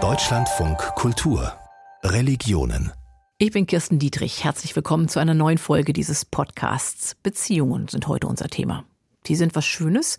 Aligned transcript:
Deutschlandfunk 0.00 0.78
Kultur 0.94 1.52
Religionen 2.04 2.92
ich 3.38 3.50
bin 3.52 3.66
Kirsten 3.66 3.98
Dietrich. 3.98 4.44
Herzlich 4.44 4.76
willkommen 4.76 5.08
zu 5.08 5.18
einer 5.18 5.34
neuen 5.34 5.58
Folge 5.58 5.92
dieses 5.92 6.24
Podcasts. 6.24 7.16
Beziehungen 7.22 7.88
sind 7.88 8.06
heute 8.06 8.28
unser 8.28 8.48
Thema. 8.48 8.84
Die 9.26 9.34
sind 9.34 9.56
was 9.56 9.64
Schönes. 9.64 10.16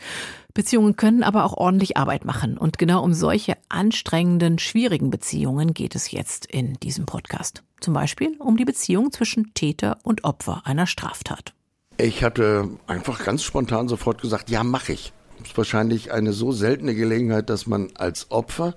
Beziehungen 0.54 0.98
können 0.98 1.24
aber 1.24 1.46
auch 1.46 1.54
ordentlich 1.54 1.96
Arbeit 1.96 2.26
machen. 2.26 2.58
Und 2.58 2.78
genau 2.78 3.02
um 3.04 3.14
solche 3.14 3.58
anstrengenden, 3.70 4.60
schwierigen 4.60 5.10
Beziehungen 5.10 5.74
geht 5.74 5.96
es 5.96 6.12
jetzt 6.12 6.46
in 6.48 6.74
diesem 6.76 7.06
Podcast. 7.06 7.64
Zum 7.80 7.94
Beispiel 7.94 8.36
um 8.40 8.58
die 8.58 8.66
Beziehung 8.66 9.12
zwischen 9.12 9.54
Täter 9.54 10.00
und 10.04 10.26
Opfer 10.26 10.62
einer 10.66 10.88
Straftat. 10.88 11.54
Ich 11.98 12.24
hatte 12.24 12.70
einfach 12.88 13.24
ganz 13.24 13.44
spontan 13.44 13.88
sofort 13.88 14.22
gesagt, 14.22 14.50
ja, 14.50 14.64
mache 14.64 14.94
ich. 14.94 15.14
Ist 15.44 15.58
wahrscheinlich 15.58 16.12
eine 16.12 16.34
so 16.34 16.52
seltene 16.52 16.96
Gelegenheit, 16.96 17.50
dass 17.50 17.68
man 17.68 17.90
als 17.96 18.32
Opfer 18.32 18.76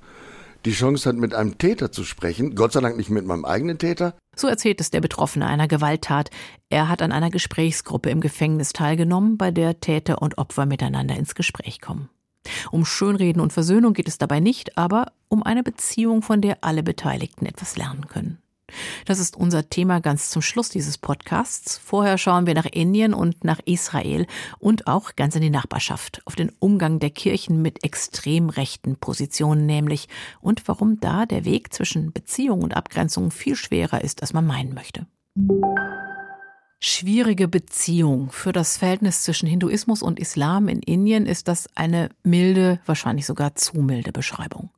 die 0.64 0.72
Chance 0.72 1.08
hat, 1.08 1.16
mit 1.16 1.34
einem 1.34 1.58
Täter 1.58 1.90
zu 1.90 2.04
sprechen. 2.04 2.54
Gott 2.54 2.72
sei 2.72 2.80
Dank 2.80 2.96
nicht 2.96 3.10
mit 3.10 3.26
meinem 3.26 3.44
eigenen 3.44 3.78
Täter. 3.78 4.14
So 4.36 4.46
erzählt 4.46 4.80
es 4.80 4.90
der 4.90 5.00
Betroffene 5.00 5.46
einer 5.46 5.68
Gewalttat. 5.68 6.30
Er 6.70 6.88
hat 6.88 7.02
an 7.02 7.12
einer 7.12 7.30
Gesprächsgruppe 7.30 8.10
im 8.10 8.20
Gefängnis 8.20 8.72
teilgenommen, 8.72 9.36
bei 9.36 9.50
der 9.50 9.80
Täter 9.80 10.22
und 10.22 10.38
Opfer 10.38 10.66
miteinander 10.66 11.16
ins 11.16 11.34
Gespräch 11.34 11.80
kommen. 11.80 12.08
Um 12.70 12.84
Schönreden 12.84 13.40
und 13.40 13.52
Versöhnung 13.52 13.92
geht 13.92 14.08
es 14.08 14.18
dabei 14.18 14.40
nicht, 14.40 14.76
aber 14.76 15.12
um 15.28 15.42
eine 15.42 15.62
Beziehung, 15.62 16.22
von 16.22 16.40
der 16.40 16.58
alle 16.62 16.82
Beteiligten 16.82 17.46
etwas 17.46 17.76
lernen 17.76 18.08
können. 18.08 18.38
Das 19.04 19.18
ist 19.18 19.36
unser 19.36 19.68
Thema 19.68 20.00
ganz 20.00 20.30
zum 20.30 20.42
Schluss 20.42 20.68
dieses 20.68 20.98
Podcasts. 20.98 21.78
Vorher 21.78 22.18
schauen 22.18 22.46
wir 22.46 22.54
nach 22.54 22.66
Indien 22.66 23.14
und 23.14 23.44
nach 23.44 23.60
Israel 23.64 24.26
und 24.58 24.86
auch 24.86 25.16
ganz 25.16 25.34
in 25.36 25.42
die 25.42 25.50
Nachbarschaft, 25.50 26.22
auf 26.24 26.36
den 26.36 26.52
Umgang 26.58 26.98
der 26.98 27.10
Kirchen 27.10 27.62
mit 27.62 27.84
extrem 27.84 28.48
rechten 28.48 28.96
Positionen 28.96 29.66
nämlich 29.66 30.08
und 30.40 30.66
warum 30.68 31.00
da 31.00 31.26
der 31.26 31.44
Weg 31.44 31.72
zwischen 31.72 32.12
Beziehung 32.12 32.62
und 32.62 32.76
Abgrenzung 32.76 33.30
viel 33.30 33.56
schwerer 33.56 34.02
ist, 34.02 34.22
als 34.22 34.32
man 34.32 34.46
meinen 34.46 34.74
möchte. 34.74 35.06
Schwierige 36.84 37.46
Beziehung. 37.46 38.32
Für 38.32 38.52
das 38.52 38.76
Verhältnis 38.76 39.22
zwischen 39.22 39.48
Hinduismus 39.48 40.02
und 40.02 40.18
Islam 40.18 40.66
in 40.66 40.80
Indien 40.80 41.26
ist 41.26 41.46
das 41.46 41.68
eine 41.76 42.08
milde, 42.24 42.80
wahrscheinlich 42.86 43.24
sogar 43.24 43.54
zu 43.54 43.78
milde 43.78 44.10
Beschreibung. 44.10 44.70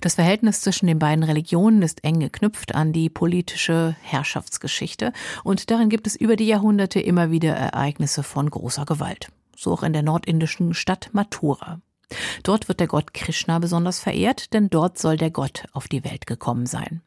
Das 0.00 0.14
Verhältnis 0.14 0.60
zwischen 0.60 0.86
den 0.86 0.98
beiden 0.98 1.24
Religionen 1.24 1.82
ist 1.82 2.04
eng 2.04 2.20
geknüpft 2.20 2.74
an 2.74 2.92
die 2.92 3.10
politische 3.10 3.96
Herrschaftsgeschichte 4.02 5.12
und 5.44 5.70
darin 5.70 5.88
gibt 5.88 6.06
es 6.06 6.16
über 6.16 6.36
die 6.36 6.46
Jahrhunderte 6.46 7.00
immer 7.00 7.30
wieder 7.30 7.54
Ereignisse 7.54 8.22
von 8.22 8.50
großer 8.50 8.84
Gewalt. 8.84 9.28
So 9.56 9.72
auch 9.72 9.82
in 9.82 9.92
der 9.92 10.02
nordindischen 10.02 10.74
Stadt 10.74 11.10
Mathura. 11.12 11.80
Dort 12.42 12.68
wird 12.68 12.80
der 12.80 12.88
Gott 12.88 13.14
Krishna 13.14 13.58
besonders 13.58 14.00
verehrt, 14.00 14.52
denn 14.52 14.68
dort 14.70 14.98
soll 14.98 15.16
der 15.16 15.30
Gott 15.30 15.64
auf 15.72 15.86
die 15.86 16.04
Welt 16.04 16.26
gekommen 16.26 16.66
sein. 16.66 17.02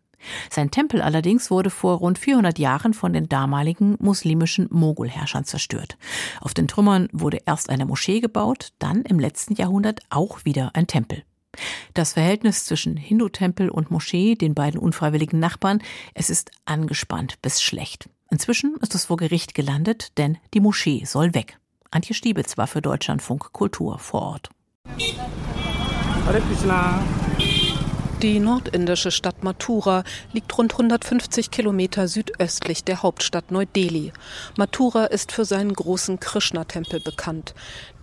Sein 0.49 0.71
Tempel 0.71 1.01
allerdings 1.01 1.51
wurde 1.51 1.69
vor 1.69 1.97
rund 1.97 2.17
400 2.17 2.57
Jahren 2.57 2.93
von 2.93 3.11
den 3.11 3.27
damaligen 3.27 3.97
muslimischen 3.99 4.67
Mogulherrschern 4.71 5.43
zerstört. 5.43 5.97
Auf 6.39 6.53
den 6.53 6.67
Trümmern 6.67 7.09
wurde 7.11 7.39
erst 7.45 7.69
eine 7.69 7.85
Moschee 7.85 8.21
gebaut, 8.21 8.69
dann 8.79 9.01
im 9.01 9.19
letzten 9.19 9.55
Jahrhundert 9.55 10.01
auch 10.09 10.45
wieder 10.45 10.71
ein 10.75 10.87
Tempel. 10.87 11.23
Das 11.93 12.13
Verhältnis 12.13 12.65
zwischen 12.65 12.97
Hindu-Tempel 12.97 13.69
und 13.69 13.91
Moschee, 13.91 14.35
den 14.35 14.55
beiden 14.55 14.79
unfreiwilligen 14.79 15.39
Nachbarn, 15.39 15.81
es 16.13 16.29
ist 16.29 16.51
angespannt 16.65 17.41
bis 17.41 17.61
schlecht. 17.61 18.09
Inzwischen 18.29 18.75
ist 18.81 18.95
es 18.95 19.05
vor 19.05 19.17
Gericht 19.17 19.53
gelandet, 19.53 20.17
denn 20.17 20.37
die 20.53 20.59
Moschee 20.59 21.05
soll 21.05 21.35
weg. 21.35 21.59
Antje 21.91 22.15
Stiebitz 22.15 22.57
war 22.57 22.65
für 22.65 22.81
Deutschlandfunk 22.81 23.53
Kultur 23.53 23.99
vor 23.99 24.21
Ort. 24.21 24.49
Hare 26.25 26.41
Krishna. 26.41 27.03
Die 28.23 28.39
nordindische 28.39 29.11
Stadt 29.11 29.43
Mathura 29.43 30.05
liegt 30.31 30.57
rund 30.57 30.71
150 30.71 31.51
Kilometer 31.51 32.07
südöstlich 32.07 32.85
der 32.85 33.03
Hauptstadt 33.03 33.51
Neu-Delhi. 33.51 34.13
Mathura 34.55 35.03
ist 35.05 35.33
für 35.33 35.43
seinen 35.43 35.73
großen 35.73 36.21
Krishna-Tempel 36.21 37.01
bekannt. 37.01 37.53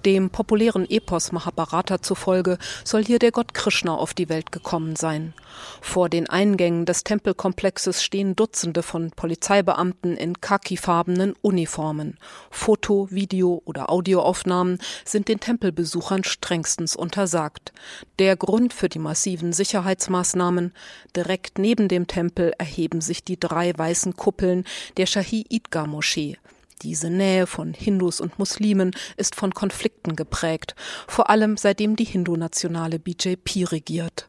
Dem 0.05 0.31
populären 0.31 0.89
Epos 0.89 1.31
Mahabharata 1.31 2.01
zufolge 2.01 2.57
soll 2.85 3.05
hier 3.05 3.19
der 3.19 3.33
Gott 3.33 3.53
Krishna 3.53 3.95
auf 3.95 4.15
die 4.15 4.31
Welt 4.31 4.51
gekommen 4.51 4.97
sein. 4.97 5.35
Vor 5.83 6.09
den 6.09 6.29
Eingängen 6.29 6.87
des 6.87 7.05
Tempelkomplexes 7.05 8.03
stehen 8.03 8.35
Dutzende 8.35 8.83
von 8.83 9.11
Polizeibeamten 9.11 10.17
in 10.17 10.41
khakifarbenen 10.41 11.35
Uniformen. 11.43 12.17
Foto-, 12.51 13.09
Video- 13.11 13.61
oder 13.67 13.91
Audioaufnahmen 13.91 14.79
sind 15.05 15.29
den 15.29 15.41
Tempelbesuchern 15.41 16.25
strengstens 16.25 16.97
untersagt. 16.97 17.73
Der 18.19 18.37
Grund 18.37 18.73
für 18.73 18.89
die 18.89 18.99
massiven 18.99 19.53
Sicherheitsmaßnahmen 19.53 20.73
direkt 21.15 21.59
neben 21.59 21.89
dem 21.89 22.07
Tempel 22.07 22.55
erheben 22.57 23.03
sich 23.03 23.23
die 23.23 23.39
drei 23.39 23.77
weißen 23.77 24.17
Kuppeln 24.17 24.65
der 24.97 25.05
Shahi 25.05 25.45
Idgah 25.51 25.87
Moschee. 25.87 26.39
Diese 26.83 27.11
Nähe 27.11 27.47
von 27.47 27.75
Hindus 27.75 28.21
und 28.21 28.39
Muslimen 28.39 28.93
ist 29.19 29.35
von 29.35 29.53
Konflikten 29.53 30.17
geprägt, 30.17 30.75
vor 31.07 31.29
allem 31.29 31.57
seitdem 31.59 31.95
die 31.95 32.05
hindu-nationale 32.05 32.99
BJP 32.99 33.71
regiert. 33.71 34.27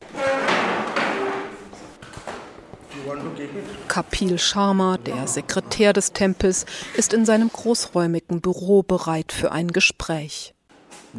Kapil 3.88 4.38
Sharma, 4.38 4.98
der 4.98 5.28
Sekretär 5.28 5.94
des 5.94 6.12
Tempels, 6.12 6.66
ist 6.96 7.14
in 7.14 7.26
seinem 7.26 7.50
großräumigen 7.50 8.42
Büro 8.42 8.84
bereit 8.84 9.32
für 9.32 9.52
ein 9.52 9.70
Gespräch. 9.70 10.54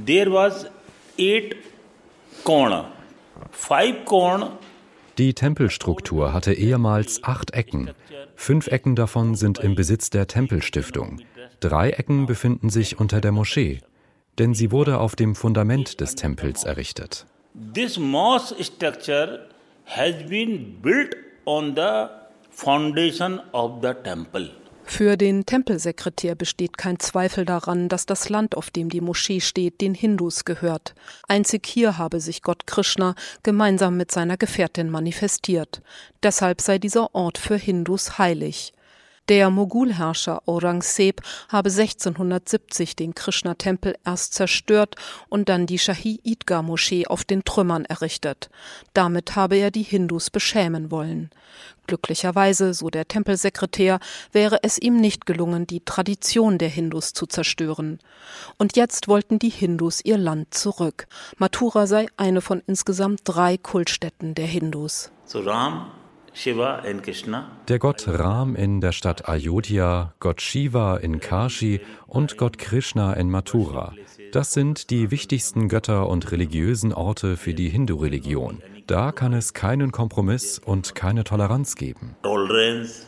There 0.06 0.32
was 0.32 0.66
eight 1.19 1.56
corner. 2.44 2.93
Five 3.50 4.04
corner 4.04 4.59
die 5.19 5.34
Tempelstruktur 5.34 6.33
hatte 6.33 6.53
ehemals 6.55 7.23
acht 7.23 7.53
Ecken. 7.53 7.91
Fünf 8.34 8.67
Ecken 8.69 8.97
davon 8.97 9.34
sind 9.34 9.59
im 9.59 9.75
Besitz 9.75 10.11
der 10.11 10.27
Tempelstiftung. 10.27 11.21
Drei 11.61 11.91
Ecken 11.91 12.27
befinden 12.27 12.71
sich 12.71 12.99
unter 12.99 13.21
der 13.21 13.33
Moschee, 13.33 13.81
denn 14.39 14.55
sie 14.55 14.71
wurde 14.71 14.99
auf 14.99 15.15
dem 15.15 15.34
Fundament 15.34 16.00
des 16.00 16.15
Tempels 16.15 16.65
errichtet. 16.65 17.27
This 17.75 17.99
mosque 17.99 18.65
structure 18.65 19.49
has 19.84 20.15
been 20.28 20.81
built 20.81 21.15
on 21.44 21.75
the 21.77 22.06
foundation 22.50 23.41
of 23.53 23.83
the 23.83 23.93
temple. 24.03 24.50
Für 24.94 25.16
den 25.16 25.47
Tempelsekretär 25.47 26.34
besteht 26.34 26.76
kein 26.76 26.98
Zweifel 26.98 27.47
daran, 27.47 27.88
dass 27.88 28.04
das 28.04 28.28
Land, 28.28 28.58
auf 28.58 28.70
dem 28.70 28.91
die 28.91 29.00
Moschee 29.00 29.41
steht, 29.41 29.80
den 29.80 29.94
Hindus 29.94 30.44
gehört. 30.44 30.94
Einzig 31.26 31.64
hier 31.66 31.97
habe 31.97 32.20
sich 32.20 32.42
Gott 32.42 32.66
Krishna 32.66 33.14
gemeinsam 33.42 33.97
mit 33.97 34.10
seiner 34.12 34.36
Gefährtin 34.36 34.91
manifestiert. 34.91 35.81
Deshalb 36.22 36.60
sei 36.60 36.78
dieser 36.78 37.14
Ort 37.14 37.38
für 37.38 37.56
Hindus 37.56 38.19
heilig. 38.19 38.75
Der 39.28 39.50
Mogulherrscher 39.50 40.43
Aurangzeb 40.47 41.22
habe 41.49 41.71
1670 41.71 42.97
den 42.97 43.15
Krishna-Tempel 43.15 43.94
erst 44.05 44.34
zerstört 44.34 44.97
und 45.28 45.49
dann 45.49 45.66
die 45.66 45.78
Shahi 45.78 46.19
Idgah 46.25 46.62
Moschee 46.62 47.06
auf 47.06 47.22
den 47.22 47.44
Trümmern 47.44 47.84
errichtet. 47.84 48.50
Damit 48.94 49.37
habe 49.37 49.56
er 49.56 49.71
die 49.71 49.84
Hindus 49.84 50.28
beschämen 50.31 50.91
wollen. 50.91 51.31
Glücklicherweise, 51.87 52.75
so 52.75 52.91
der 52.91 53.06
Tempelsekretär, 53.06 54.00
wäre 54.32 54.59
es 54.65 54.78
ihm 54.78 55.00
nicht 55.00 55.25
gelungen, 55.25 55.69
die 55.69 55.84
Tradition 55.84 56.59
der 56.59 56.69
Hindus 56.69 57.12
zu 57.12 57.27
zerstören. 57.27 58.00
Und 58.59 58.77
jetzt 58.77 59.06
wollten 59.06 59.38
die 59.38 59.50
Hindus 59.50 60.05
ihr 60.05 60.19
Land 60.19 60.53
zurück. 60.53 61.06
Mathura 61.38 61.87
sei 61.87 62.06
eine 62.16 62.41
von 62.41 62.61
insgesamt 62.66 63.21
drei 63.25 63.56
Kultstätten 63.56 64.34
der 64.34 64.47
Hindus. 64.47 65.12
So 65.27 65.41
Ram 65.41 66.01
der 67.69 67.78
Gott 67.78 68.09
Ram 68.09 68.56
in 68.56 68.81
der 68.81 68.93
Stadt 68.93 69.28
Ayodhya, 69.28 70.15
Gott 70.19 70.41
Shiva 70.41 70.97
in 70.97 71.20
Kashi 71.20 71.81
und 72.06 72.38
Gott 72.38 72.59
Krishna 72.59 73.12
in 73.15 73.31
Mathura. 73.31 73.93
Das 74.32 74.53
sind 74.53 74.91
die 74.91 75.10
wichtigsten 75.10 75.69
Götter 75.69 76.09
und 76.09 76.32
religiösen 76.32 76.93
Orte 76.93 77.37
für 77.37 77.54
die 77.54 77.69
Hindu-Religion. 77.69 78.62
Da 78.87 79.12
kann 79.12 79.32
es 79.34 79.52
keinen 79.52 79.93
Kompromiss 79.93 80.58
und 80.58 80.94
keine 80.94 81.25
Toleranz 81.25 81.76
geben. 81.76 82.17
Tolerance 82.23 83.06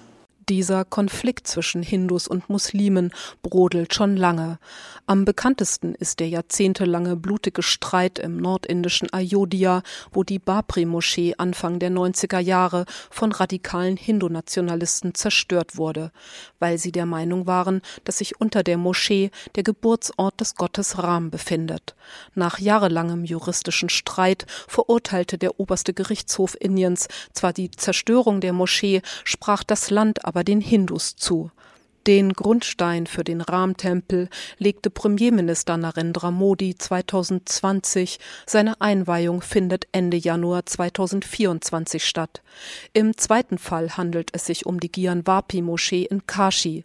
dieser 0.49 0.85
Konflikt 0.85 1.47
zwischen 1.47 1.83
Hindus 1.83 2.29
und 2.29 2.49
Muslimen 2.49 3.13
brodelt 3.43 3.95
schon 3.95 4.17
lange. 4.17 4.59
Am 5.07 5.25
bekanntesten 5.25 5.95
ist 5.95 6.21
der 6.21 6.29
jahrzehntelange 6.29 7.17
blutige 7.17 7.63
Streit 7.63 8.19
im 8.19 8.37
nordindischen 8.37 9.13
Ayodhya, 9.13 9.83
wo 10.13 10.23
die 10.23 10.39
Babri-Moschee 10.39 11.35
Anfang 11.39 11.79
der 11.79 11.91
90er 11.91 12.39
Jahre 12.39 12.87
von 13.11 13.33
radikalen 13.33 13.97
Hindu-Nationalisten 13.97 15.15
zerstört 15.15 15.77
wurde, 15.77 16.11
weil 16.59 16.79
sie 16.79 16.93
der 16.93 17.07
Meinung 17.07 17.47
waren, 17.47 17.81
dass 18.05 18.19
sich 18.19 18.41
unter 18.41 18.63
der 18.63 18.79
Moschee 18.79 19.31
der 19.55 19.63
Geburtsort 19.63 20.41
des 20.41 20.55
Gottes 20.55 20.99
Ram 21.03 21.31
befindet. 21.31 21.95
Nach 22.35 22.59
jahrelangem 22.59 23.25
juristischen 23.25 23.89
Streit 23.89 24.47
verurteilte 24.69 25.39
der 25.39 25.61
oberste 25.61 25.95
Gerichtshof 25.95 26.57
Indiens 26.59 27.09
zwar 27.33 27.53
die 27.53 27.71
Zerstörung 27.71 28.41
der 28.41 28.53
Moschee, 28.53 29.03
sprach 29.25 29.65
das 29.65 29.91
Land 29.91 30.25
aber 30.25 30.34
den 30.43 30.61
Hindus 30.61 31.15
zu. 31.15 31.51
Den 32.07 32.35
Grundstein 32.35 33.07
für 33.07 33.25
den 33.25 33.41
Ram-Tempel 33.41 34.29
legte 34.59 34.91
Premierminister 34.91 35.79
Narendra 35.79 36.31
Modi 36.31 36.77
2020. 36.77 38.19
Seine 38.45 38.79
Einweihung 38.83 39.41
findet 39.41 39.87
Ende 39.93 40.19
Januar 40.19 40.67
2024 40.67 42.05
statt. 42.05 42.43
Im 42.93 43.17
zweiten 43.17 43.57
Fall 43.57 43.97
handelt 43.97 44.31
es 44.35 44.45
sich 44.45 44.67
um 44.67 44.81
die 44.81 44.93
Gyanvapi-Moschee 44.93 46.05
in 46.05 46.27
Kashi. 46.27 46.85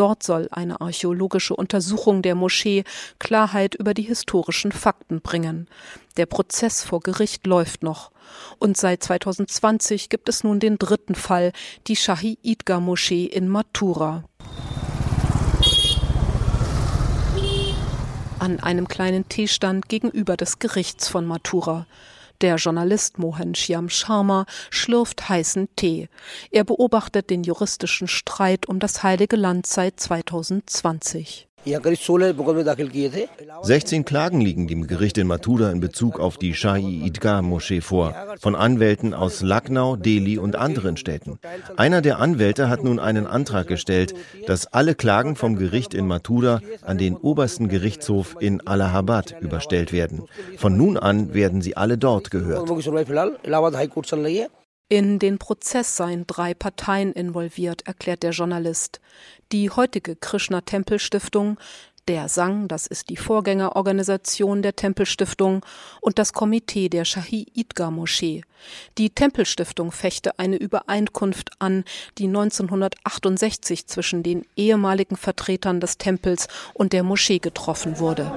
Dort 0.00 0.22
soll 0.22 0.48
eine 0.50 0.80
archäologische 0.80 1.54
Untersuchung 1.54 2.22
der 2.22 2.34
Moschee 2.34 2.84
Klarheit 3.18 3.74
über 3.74 3.92
die 3.92 4.00
historischen 4.00 4.72
Fakten 4.72 5.20
bringen. 5.20 5.68
Der 6.16 6.24
Prozess 6.24 6.82
vor 6.82 7.00
Gericht 7.00 7.46
läuft 7.46 7.82
noch. 7.82 8.10
Und 8.58 8.78
seit 8.78 9.02
2020 9.04 10.08
gibt 10.08 10.30
es 10.30 10.42
nun 10.42 10.58
den 10.58 10.78
dritten 10.78 11.14
Fall, 11.14 11.52
die 11.86 11.96
Shahi 11.96 12.38
Idgah 12.40 12.80
Moschee 12.80 13.26
in 13.26 13.46
Mathura. 13.50 14.24
an 18.38 18.58
einem 18.58 18.88
kleinen 18.88 19.28
Teestand 19.28 19.90
gegenüber 19.90 20.38
des 20.38 20.58
Gerichts 20.60 21.08
von 21.08 21.26
Mathura. 21.26 21.86
Der 22.40 22.56
Journalist 22.56 23.18
Mohan 23.18 23.54
Shyam 23.54 23.90
Sharma 23.90 24.46
schlürft 24.70 25.28
heißen 25.28 25.68
Tee. 25.76 26.08
Er 26.50 26.64
beobachtet 26.64 27.28
den 27.28 27.42
juristischen 27.42 28.08
Streit 28.08 28.66
um 28.66 28.78
das 28.78 29.02
Heilige 29.02 29.36
Land 29.36 29.66
seit 29.66 30.00
2020. 30.00 31.49
16 33.62 34.04
Klagen 34.06 34.40
liegen 34.40 34.66
dem 34.66 34.86
Gericht 34.86 35.18
in 35.18 35.26
Mathura 35.26 35.70
in 35.70 35.80
Bezug 35.80 36.18
auf 36.18 36.38
die 36.38 36.54
Shahi 36.54 37.04
Idgah 37.04 37.42
Moschee 37.42 37.82
vor, 37.82 38.14
von 38.38 38.54
Anwälten 38.54 39.12
aus 39.12 39.42
Lucknow, 39.42 39.98
Delhi 39.98 40.38
und 40.38 40.56
anderen 40.56 40.96
Städten. 40.96 41.38
Einer 41.76 42.00
der 42.00 42.18
Anwälte 42.18 42.70
hat 42.70 42.82
nun 42.82 42.98
einen 42.98 43.26
Antrag 43.26 43.66
gestellt, 43.66 44.14
dass 44.46 44.66
alle 44.68 44.94
Klagen 44.94 45.36
vom 45.36 45.56
Gericht 45.56 45.92
in 45.92 46.06
Mathura 46.06 46.60
an 46.80 46.96
den 46.96 47.14
obersten 47.14 47.68
Gerichtshof 47.68 48.36
in 48.40 48.66
Allahabad 48.66 49.36
überstellt 49.40 49.92
werden. 49.92 50.22
Von 50.56 50.78
nun 50.78 50.96
an 50.96 51.34
werden 51.34 51.60
sie 51.60 51.76
alle 51.76 51.98
dort 51.98 52.30
gehört. 52.30 52.70
In 54.89 55.17
den 55.17 55.39
Prozess 55.39 55.95
seien 55.95 56.27
drei 56.27 56.53
Parteien 56.53 57.11
involviert, 57.11 57.87
erklärt 57.87 58.21
der 58.21 58.31
Journalist. 58.31 59.01
Die 59.51 59.71
heutige 59.71 60.15
Krishna 60.15 60.61
Tempelstiftung, 60.61 61.57
der 62.07 62.29
Sang, 62.29 62.67
das 62.67 62.85
ist 62.85 63.09
die 63.09 63.17
Vorgängerorganisation 63.17 64.61
der 64.61 64.75
Tempelstiftung, 64.75 65.65
und 66.01 66.19
das 66.19 66.33
Komitee 66.33 66.87
der 66.87 67.03
Shahi 67.03 67.47
Idgah 67.55 67.89
Moschee. 67.89 68.43
Die 68.99 69.09
Tempelstiftung 69.09 69.91
fechte 69.91 70.37
eine 70.37 70.57
Übereinkunft 70.57 71.49
an, 71.57 71.83
die 72.19 72.27
1968 72.27 73.87
zwischen 73.87 74.21
den 74.21 74.45
ehemaligen 74.55 75.17
Vertretern 75.17 75.79
des 75.79 75.97
Tempels 75.97 76.47
und 76.75 76.93
der 76.93 77.01
Moschee 77.01 77.39
getroffen 77.39 77.97
wurde. 77.97 78.31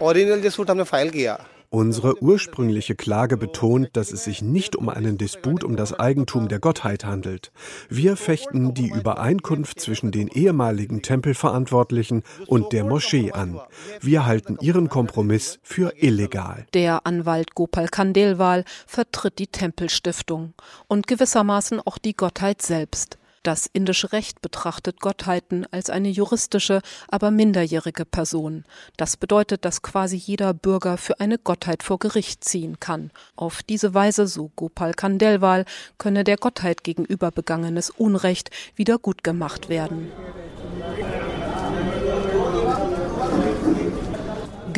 Original 0.00 0.40
dispute 0.40 0.70
हमने 0.70 0.84
file 0.84 1.10
किया 1.10 1.38
Unsere 1.71 2.23
ursprüngliche 2.23 2.95
Klage 2.95 3.37
betont, 3.37 3.89
dass 3.93 4.11
es 4.11 4.23
sich 4.23 4.41
nicht 4.41 4.75
um 4.75 4.89
einen 4.89 5.19
Disput 5.19 5.63
um 5.63 5.75
das 5.75 5.93
Eigentum 5.93 6.47
der 6.47 6.57
Gottheit 6.57 7.05
handelt. 7.05 7.51
Wir 7.89 8.17
fechten 8.17 8.73
die 8.73 8.89
Übereinkunft 8.89 9.79
zwischen 9.79 10.09
den 10.09 10.29
ehemaligen 10.29 11.03
Tempelverantwortlichen 11.03 12.23
und 12.47 12.73
der 12.73 12.85
Moschee 12.85 13.33
an. 13.33 13.59
Wir 14.01 14.25
halten 14.25 14.57
ihren 14.61 14.89
Kompromiss 14.89 15.59
für 15.61 15.93
illegal. 15.95 16.65
Der 16.73 17.05
Anwalt 17.05 17.53
Gopal 17.53 17.87
Kandelwal 17.87 18.65
vertritt 18.87 19.37
die 19.37 19.47
Tempelstiftung 19.47 20.55
und 20.87 21.05
gewissermaßen 21.05 21.81
auch 21.81 21.99
die 21.99 22.15
Gottheit 22.15 22.63
selbst. 22.63 23.18
Das 23.43 23.69
indische 23.71 24.11
Recht 24.11 24.41
betrachtet 24.41 24.99
Gottheiten 24.99 25.65
als 25.71 25.89
eine 25.89 26.09
juristische, 26.09 26.81
aber 27.07 27.31
minderjährige 27.31 28.05
Person. 28.05 28.65
Das 28.97 29.15
bedeutet, 29.15 29.63
dass 29.63 29.81
quasi 29.81 30.17
jeder 30.17 30.53
Bürger 30.53 30.97
für 30.97 31.19
eine 31.19 31.37
Gottheit 31.37 31.83
vor 31.83 31.99
Gericht 31.99 32.43
ziehen 32.43 32.79
kann. 32.79 33.11
Auf 33.35 33.63
diese 33.63 33.93
Weise, 33.93 34.27
so 34.27 34.51
Gopal 34.55 34.93
Kandelwal, 34.93 35.65
könne 35.97 36.23
der 36.23 36.37
Gottheit 36.37 36.83
gegenüber 36.83 37.31
begangenes 37.31 37.89
Unrecht 37.89 38.49
wieder 38.75 38.97
gut 38.97 39.23
gemacht 39.23 39.69
werden. 39.69 40.11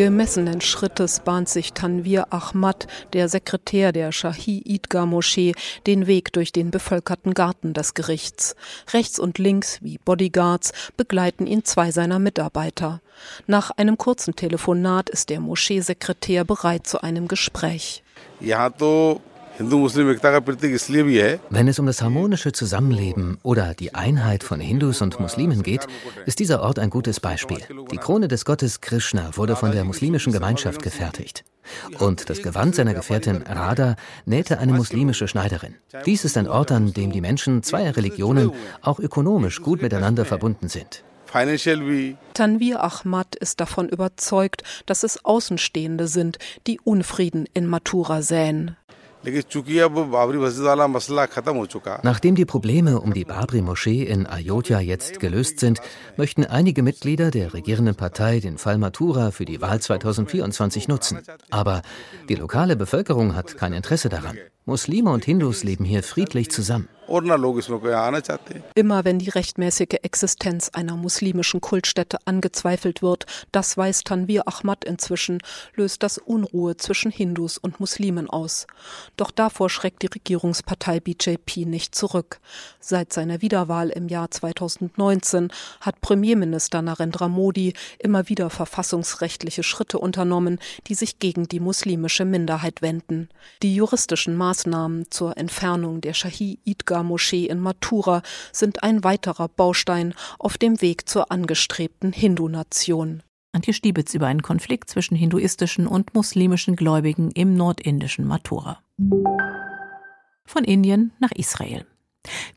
Gemessenen 0.04 0.62
Schrittes 0.62 1.20
bahnt 1.20 1.48
sich 1.48 1.74
Tanvir 1.74 2.34
Ahmad, 2.34 2.88
der 3.14 3.30
Sekretär 3.30 3.92
der 3.92 4.12
Shahi 4.12 4.64
Idgah 4.66 5.06
Moschee, 5.06 5.54
den 5.86 6.08
Weg 6.08 6.34
durch 6.34 6.52
den 6.52 6.72
bevölkerten 6.72 7.36
Garten 7.36 7.76
des 7.76 7.94
Gerichts. 7.94 8.56
Rechts 8.94 9.20
und 9.20 9.38
links, 9.38 9.78
wie 9.84 10.00
Bodyguards, 10.00 10.72
begleiten 10.98 11.46
ihn 11.46 11.66
zwei 11.66 11.92
seiner 11.92 12.18
Mitarbeiter. 12.18 13.00
Nach 13.46 13.70
einem 13.70 13.96
kurzen 13.96 14.36
Telefonat 14.36 15.08
ist 15.08 15.30
der 15.30 15.40
Moscheesekretär 15.40 16.46
bereit 16.46 16.88
zu 16.88 17.04
einem 17.04 17.28
Gespräch. 17.28 18.02
Wenn 21.50 21.68
es 21.68 21.80
um 21.80 21.86
das 21.86 22.02
harmonische 22.02 22.52
Zusammenleben 22.52 23.38
oder 23.44 23.74
die 23.74 23.94
Einheit 23.94 24.44
von 24.44 24.60
Hindus 24.60 25.02
und 25.02 25.20
Muslimen 25.20 25.64
geht, 25.64 25.88
ist 26.26 26.40
dieser 26.40 26.62
Ort 26.62 26.80
ein 26.80 26.90
gutes 26.90 27.20
Beispiel. 27.20 27.60
Die 27.92 27.98
Krone 27.98 28.28
des 28.28 28.46
Gottes 28.46 28.82
Krishna 28.82 29.38
wurde 29.38 29.56
von 29.56 29.72
der 29.72 29.84
muslimischen 29.84 30.34
Gemeinschaft 30.34 30.82
gefertigt. 30.82 31.44
Und 32.00 32.30
das 32.30 32.42
Gewand 32.42 32.76
seiner 32.76 32.94
Gefährtin 32.94 33.44
Radha 33.44 33.96
nähte 34.26 34.58
eine 34.60 34.74
muslimische 34.74 35.28
Schneiderin. 35.28 35.76
Dies 36.06 36.26
ist 36.26 36.38
ein 36.38 36.48
Ort, 36.48 36.72
an 36.72 36.94
dem 36.94 37.12
die 37.12 37.22
Menschen 37.22 37.64
zweier 37.64 37.96
Religionen 37.96 38.52
auch 38.82 39.00
ökonomisch 39.00 39.62
gut 39.62 39.82
miteinander 39.82 40.26
verbunden 40.26 40.70
sind. 40.70 41.04
Tanvir 42.34 42.84
Ahmad 42.84 43.36
ist 43.38 43.62
davon 43.62 43.88
überzeugt, 43.88 44.64
dass 44.86 45.04
es 45.04 45.24
Außenstehende 45.24 46.08
sind, 46.08 46.40
die 46.68 46.80
Unfrieden 46.82 47.46
in 47.54 47.68
Mathura 47.68 48.22
säen. 48.22 48.76
Nachdem 52.04 52.36
die 52.36 52.46
Probleme 52.46 53.00
um 53.00 53.14
die 53.14 53.26
Babri-Moschee 53.26 54.04
in 54.04 54.26
Ayodhya 54.26 54.80
jetzt 54.80 55.20
gelöst 55.20 55.60
sind, 55.60 55.80
möchten 56.18 56.46
einige 56.46 56.82
Mitglieder 56.82 57.30
der 57.30 57.54
regierenden 57.54 57.96
Partei 57.96 58.40
den 58.40 58.58
Fall 58.58 58.78
Mathura 58.78 59.32
für 59.32 59.46
die 59.46 59.62
Wahl 59.62 59.80
2024 59.80 60.88
nutzen. 60.88 61.20
Aber 61.52 61.84
die 62.30 62.36
lokale 62.36 62.76
Bevölkerung 62.76 63.36
hat 63.36 63.58
kein 63.58 63.74
Interesse 63.74 64.10
daran. 64.10 64.38
Muslime 64.66 65.12
und 65.12 65.26
Hindus 65.26 65.64
leben 65.64 65.86
hier 65.86 66.02
friedlich 66.02 66.50
zusammen. 66.50 66.88
Immer 68.74 69.04
wenn 69.04 69.20
die 69.20 69.30
rechtmäßige 69.30 70.00
Existenz 70.02 70.70
einer 70.70 70.96
muslimischen 70.96 71.60
Kultstätte 71.60 72.20
angezweifelt 72.24 73.02
wird, 73.02 73.26
das 73.52 73.76
weiß 73.76 74.06
Tanvir 74.06 74.48
Ahmad 74.48 74.86
inzwischen, 74.86 75.40
löst 75.76 76.04
das 76.04 76.18
Unruhe 76.18 76.78
zwischen 76.78 77.12
Hindus 77.12 77.58
und 77.58 77.82
Muslimen 77.82 78.30
aus. 78.30 78.66
Doch 79.18 79.32
davor 79.32 79.70
schreckt 79.70 80.04
die 80.04 80.08
Regierungspartei 80.08 81.02
BJP 81.02 81.66
nicht 81.66 81.96
zurück. 81.96 82.40
Seit 82.80 83.12
seiner 83.12 83.42
Wiederwahl 83.42 83.90
im 83.90 84.08
Jahr 84.08 84.32
2019 84.32 85.52
hat 85.82 86.00
Premierminister 86.00 86.82
Narendra 86.82 87.28
Modi 87.28 87.74
immer 88.00 88.30
wieder 88.30 88.50
verfassungsrechtliche 88.50 89.64
Schritte 89.64 90.00
unternommen, 90.00 90.60
die 90.88 90.96
sich 90.96 91.20
gegen 91.20 91.50
die 91.50 91.60
muslimische 91.60 92.24
Minderheit 92.24 92.82
wenden. 92.82 93.28
Die 93.64 93.76
juristischen 93.76 94.38
Maßnahmen 94.38 95.12
zur 95.12 95.38
Entfernung 95.38 96.00
der 96.00 96.14
Shahi 96.14 96.58
Idgah 96.64 97.01
Moschee 97.04 97.46
in 97.46 97.60
Mathura 97.60 98.22
sind 98.52 98.84
ein 98.84 99.04
weiterer 99.04 99.48
Baustein 99.48 100.14
auf 100.40 100.58
dem 100.58 100.82
Weg 100.82 101.08
zur 101.08 101.32
angestrebten 101.32 102.14
Hindu-Nation. 102.14 103.24
Antje 103.54 103.74
Stiebitz 103.74 104.14
über 104.14 104.28
einen 104.28 104.42
Konflikt 104.42 104.90
zwischen 104.90 105.16
hinduistischen 105.16 105.88
und 105.88 106.14
muslimischen 106.14 106.76
Gläubigen 106.76 107.32
im 107.32 107.56
nordindischen 107.56 108.26
Mathura. 108.26 108.82
Von 110.46 110.64
Indien 110.64 111.12
nach 111.20 111.32
Israel. 111.32 111.86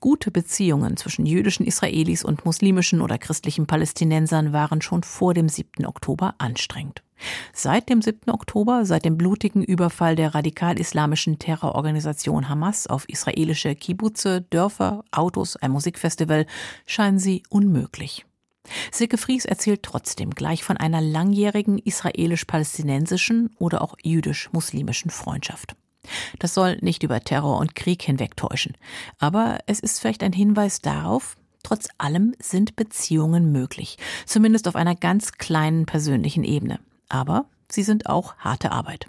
Gute 0.01 0.31
Beziehungen 0.31 0.97
zwischen 0.97 1.27
jüdischen 1.27 1.67
Israelis 1.67 2.25
und 2.25 2.45
muslimischen 2.45 3.01
oder 3.01 3.19
christlichen 3.19 3.67
Palästinensern 3.67 4.53
waren 4.53 4.83
schon 4.83 5.03
vor 5.03 5.35
dem 5.35 5.49
7. 5.49 5.87
Oktober 5.87 6.35
anstrengend. 6.39 7.03
Seit 7.53 7.89
dem 7.89 8.03
7. 8.03 8.31
Oktober, 8.31 8.85
seit 8.85 9.05
dem 9.05 9.17
blutigen 9.17 9.63
Überfall 9.63 10.17
der 10.17 10.35
radikal-islamischen 10.35 11.39
Terrororganisation 11.39 12.49
Hamas 12.49 12.87
auf 12.87 13.09
israelische 13.09 13.75
Kibbutze, 13.75 14.43
Dörfer, 14.43 15.05
Autos, 15.11 15.57
ein 15.57 15.71
Musikfestival, 15.71 16.47
scheinen 16.87 17.19
sie 17.19 17.43
unmöglich. 17.49 18.27
Silke 18.91 19.19
Fries 19.19 19.45
erzählt 19.45 19.83
trotzdem 19.83 20.31
gleich 20.31 20.65
von 20.65 20.77
einer 20.77 21.01
langjährigen 21.01 21.79
israelisch-palästinensischen 21.79 23.55
oder 23.59 23.83
auch 23.83 23.95
jüdisch-muslimischen 24.03 25.11
Freundschaft. 25.11 25.77
Das 26.39 26.55
soll 26.55 26.79
nicht 26.81 27.03
über 27.03 27.21
Terror 27.21 27.59
und 27.59 27.75
Krieg 27.75 28.03
hinwegtäuschen, 28.03 28.77
aber 29.19 29.59
es 29.67 29.81
ist 29.81 30.01
vielleicht 30.01 30.23
ein 30.23 30.33
Hinweis 30.33 30.81
darauf, 30.81 31.37
trotz 31.63 31.89
allem 31.99 32.35
sind 32.39 32.77
Beziehungen 32.77 33.53
möglich, 33.53 33.97
zumindest 34.27 34.69
auf 34.69 34.77
einer 34.77 34.95
ganz 34.95 35.33
kleinen 35.33 35.87
persönlichen 35.87 36.45
Ebene 36.45 36.79
aber 37.15 37.47
sie 37.71 37.83
sind 37.83 38.09
auch 38.09 38.37
harte 38.37 38.73
Arbeit. 38.73 39.07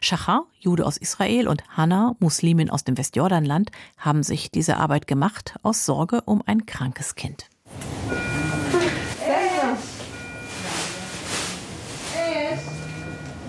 Schachar, 0.00 0.46
Jude 0.58 0.86
aus 0.86 0.96
Israel, 0.96 1.48
und 1.48 1.62
Hannah, 1.68 2.16
Muslimin 2.18 2.70
aus 2.70 2.84
dem 2.84 2.96
Westjordanland, 2.96 3.70
haben 3.98 4.22
sich 4.22 4.50
diese 4.50 4.76
Arbeit 4.76 5.06
gemacht 5.06 5.56
aus 5.62 5.84
Sorge 5.84 6.22
um 6.22 6.42
ein 6.46 6.66
krankes 6.66 7.14
Kind. 7.14 7.48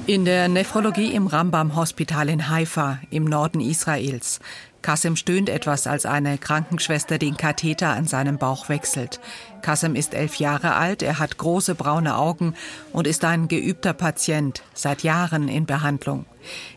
In 0.08 0.24
der 0.24 0.48
Nephrologie 0.48 1.12
im 1.12 1.28
Rambam 1.28 1.76
Hospital 1.76 2.30
in 2.30 2.48
Haifa 2.48 3.00
im 3.10 3.26
Norden 3.26 3.60
Israels 3.60 4.40
Kassem 4.82 5.16
stöhnt 5.16 5.50
etwas, 5.50 5.88
als 5.88 6.06
eine 6.06 6.38
Krankenschwester 6.38 7.18
den 7.18 7.38
Katheter 7.38 7.90
an 7.90 8.06
seinem 8.06 8.38
Bauch 8.38 8.70
wechselt. 8.70 9.20
Kassem 9.62 9.96
ist 9.96 10.14
elf 10.14 10.36
Jahre 10.36 10.76
alt, 10.76 11.02
er 11.02 11.20
hat 11.20 11.38
große 11.38 11.76
braune 11.76 12.16
Augen 12.16 12.54
und 12.94 13.08
ist 13.08 13.26
ein 13.26 13.48
geübter 13.48 13.94
Patient, 13.94 14.64
seit 14.74 15.04
Jahren 15.04 15.48
in 15.48 15.66
Behandlung. 15.66 16.26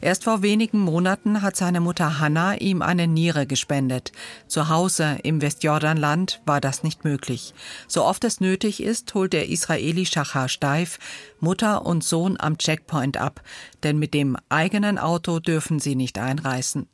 Erst 0.01 0.25
vor 0.25 0.43
wenigen 0.43 0.81
Monaten 0.81 1.43
hat 1.43 1.57
seine 1.57 1.81
Mutter 1.81 2.19
Hanna 2.19 2.57
ihm 2.57 2.83
eine 2.83 3.07
Niere 3.07 3.47
gespendet. 3.47 4.13
Zu 4.49 4.69
Hause 4.69 5.19
im 5.23 5.41
Westjordanland 5.41 6.41
war 6.47 6.61
das 6.61 6.83
nicht 6.83 7.05
möglich. 7.05 7.55
So 7.87 8.05
oft 8.05 8.25
es 8.25 8.41
nötig 8.41 8.83
ist, 8.83 9.15
holt 9.15 9.33
der 9.33 9.49
Israeli 9.49 10.07
Shachar 10.07 10.49
Steif 10.49 10.99
Mutter 11.39 11.87
und 11.87 12.03
Sohn 12.03 12.37
am 12.39 12.59
Checkpoint 12.59 13.17
ab, 13.17 13.43
denn 13.83 13.99
mit 13.99 14.15
dem 14.15 14.37
eigenen 14.49 14.99
Auto 14.99 15.39
dürfen 15.39 15.79
sie 15.79 15.95
nicht 15.95 16.19
einreißen. 16.19 16.89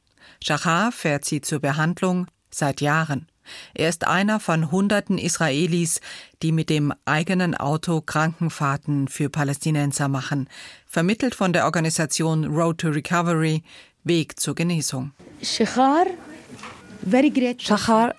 Shachar 0.47 0.93
fährt 0.93 1.25
sie 1.25 1.41
zur 1.41 1.59
Behandlung 1.59 2.29
seit 2.51 2.81
Jahren. 2.81 3.27
Er 3.75 3.89
ist 3.89 4.07
einer 4.07 4.39
von 4.39 4.71
hunderten 4.71 5.19
Israelis, 5.19 6.01
die 6.41 6.53
mit 6.53 6.71
dem 6.71 6.95
eigenen 7.05 7.57
Auto 7.57 8.01
Krankenfahrten 8.01 9.09
für 9.09 9.29
Palästinenser 9.29 10.07
machen, 10.07 10.49
vermittelt 10.87 11.35
von 11.35 11.53
der 11.53 11.65
Organisation 11.65 12.45
Road 12.45 12.79
to 12.79 12.91
Recovery, 12.91 13.65
Weg 14.05 14.39
zur 14.39 14.55
Genesung. 14.55 15.11
Shachar 15.43 16.07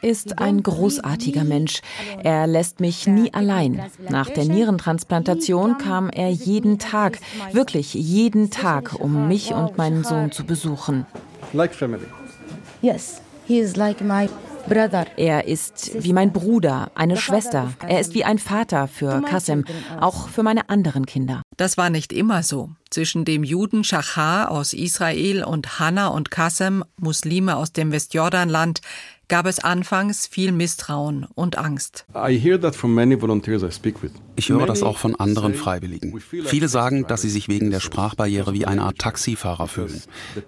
ist 0.01 0.39
ein 0.39 0.63
großartiger 0.63 1.45
Mensch. 1.45 1.79
Er 2.23 2.45
lässt 2.45 2.81
mich 2.81 3.07
nie 3.07 3.33
allein. 3.33 3.89
Nach 4.09 4.29
der 4.29 4.43
Nierentransplantation 4.43 5.77
kam 5.77 6.09
er 6.09 6.27
jeden 6.29 6.77
Tag, 6.77 7.19
wirklich 7.53 7.93
jeden 7.93 8.51
Tag, 8.51 8.99
um 8.99 9.29
mich 9.29 9.53
und 9.53 9.77
meinen 9.77 10.03
Sohn 10.03 10.33
zu 10.33 10.45
besuchen. 10.45 11.05
Like 11.53 11.73
family. 11.73 12.16
Yes, 12.81 13.21
he 13.47 13.59
is 13.59 13.75
like 13.75 14.01
my 14.01 14.29
brother. 14.67 15.05
Er 15.17 15.47
ist 15.47 15.91
wie 16.03 16.13
mein 16.13 16.31
Bruder, 16.31 16.91
eine 16.95 17.17
Schwester. 17.17 17.73
Er 17.87 17.99
ist 17.99 18.13
wie 18.13 18.23
ein 18.23 18.37
Vater 18.37 18.87
für 18.87 19.21
Kassem, 19.21 19.65
auch 19.99 20.29
für 20.29 20.43
meine 20.43 20.69
anderen 20.69 21.05
Kinder. 21.05 21.41
Das 21.55 21.77
war 21.77 21.89
nicht 21.89 22.13
immer 22.13 22.43
so. 22.43 22.69
Zwischen 22.89 23.25
dem 23.25 23.43
Juden 23.43 23.83
Schachar 23.83 24.51
aus 24.51 24.73
Israel 24.73 25.43
und 25.43 25.79
Hanna 25.79 26.07
und 26.07 26.31
Kassem, 26.31 26.83
Muslime 26.97 27.55
aus 27.55 27.73
dem 27.73 27.91
Westjordanland, 27.91 28.81
gab 29.27 29.45
es 29.45 29.59
anfangs 29.59 30.27
viel 30.27 30.51
Misstrauen 30.51 31.25
und 31.33 31.57
Angst. 31.57 32.05
Ich 34.37 34.49
höre 34.49 34.67
das 34.67 34.83
auch 34.83 34.97
von 34.97 35.15
anderen 35.15 35.55
Freiwilligen. 35.55 36.19
Viele 36.19 36.67
sagen, 36.67 37.05
dass 37.07 37.23
sie 37.23 37.29
sich 37.29 37.49
wegen 37.49 37.71
der 37.71 37.79
Sprachbarriere 37.79 38.53
wie 38.53 38.65
eine 38.65 38.83
Art 38.83 38.99
Taxifahrer 38.99 39.67
fühlen. 39.67 40.01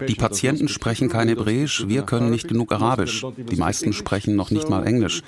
Die 0.08 0.16
Patienten 0.16 0.68
sprechen 0.68 1.10
kein 1.10 1.28
Hebräisch, 1.28 1.88
wir 1.88 2.04
können 2.04 2.30
nicht 2.30 2.48
genug 2.48 2.72
Arabisch. 2.72 3.26
Die 3.38 3.56
meisten 3.56 3.92
sprechen 3.94 4.36
noch 4.36 4.52
nicht 4.52 4.70
mal 4.70 4.86
Englisch. 4.86 5.24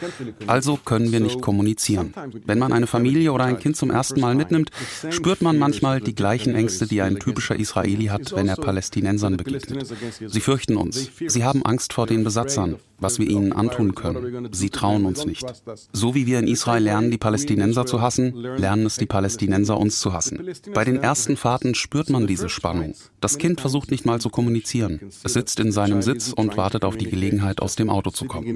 Also 0.46 0.78
können 0.78 1.12
wir 1.12 1.20
nicht 1.20 1.42
kommunizieren. 1.42 2.14
Wenn 2.46 2.60
man 2.60 2.72
eine 2.72 2.88
Familie 2.88 3.34
oder 3.34 3.46
ein 3.46 3.60
Kind 3.60 3.76
zum 3.78 3.90
ersten 3.90 4.20
Mal 4.20 4.36
mitnimmt, 4.36 4.70
spürt 5.10 5.42
man 5.42 5.58
manchmal 5.58 6.00
die 6.00 6.16
gleichen 6.16 6.54
Ängste, 6.54 6.86
die 6.86 7.02
ein 7.02 7.20
typischer 7.20 7.56
Israeli 7.56 8.06
hat, 8.06 8.32
wenn 8.34 8.48
er 8.48 8.58
Palästinensern 8.58 9.38
begegnet. 9.38 9.88
Sie 10.28 10.40
fürchten 10.40 10.78
uns. 10.78 11.10
Sie 11.28 11.44
haben 11.44 11.66
Angst 11.66 11.94
vor 11.94 12.06
den 12.06 12.24
Besatzern 12.24 12.78
was 13.02 13.20
wir 13.20 13.28
ihnen 13.28 13.52
antun 13.52 13.96
können. 13.96 14.50
Sie 14.52 14.70
trauen 14.70 15.06
uns 15.06 15.26
nicht. 15.26 15.46
So 15.92 16.16
wie 16.16 16.28
wir 16.28 16.40
in 16.40 16.48
Israel 16.48 16.84
lernen, 16.84 17.12
die 17.12 17.18
Palästinenser 17.18 17.86
zu 17.86 18.02
hassen, 18.02 18.34
lernen 18.58 18.86
es 18.86 18.98
die 18.98 19.06
Palästinenser 19.06 19.78
uns 19.78 20.00
zu 20.00 20.14
hassen. 20.14 20.50
Bei 20.74 20.84
den 20.84 21.02
ersten 21.02 21.38
Fahrten 21.38 21.76
spürt 21.76 22.10
man 22.10 22.28
diese 22.28 22.50
Spannung. 22.50 22.94
Das 23.20 23.38
Kind 23.38 23.62
versucht 23.62 23.92
nicht 23.92 24.06
mal 24.06 24.20
zu 24.20 24.30
kommunizieren. 24.30 25.00
Es 25.24 25.34
sitzt 25.34 25.60
in 25.60 25.72
seinem 25.72 26.02
Sitz 26.02 26.34
und 26.34 26.58
wartet 26.58 26.84
auf 26.84 26.98
die 26.98 27.10
Gelegenheit, 27.10 27.62
aus 27.62 27.76
dem 27.76 27.90
Auto 27.90 28.12
zu 28.12 28.26
kommen. 28.26 28.48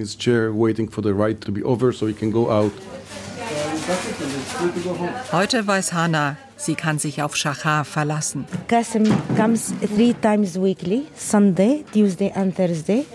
Heute 5.31 5.67
weiß 5.67 5.93
Hannah, 5.93 6.37
sie 6.57 6.75
kann 6.75 6.97
sich 6.97 7.21
auf 7.21 7.35
Shachar 7.35 7.85
verlassen. 7.85 8.45
Qasim 8.67 9.05
comes 9.37 9.73
three 9.95 10.13
times 10.13 10.59
weekly, 10.59 11.03
Sunday, 11.15 11.85
Tuesday 11.93 12.31
and 12.33 12.55
Thursday. 12.55 13.05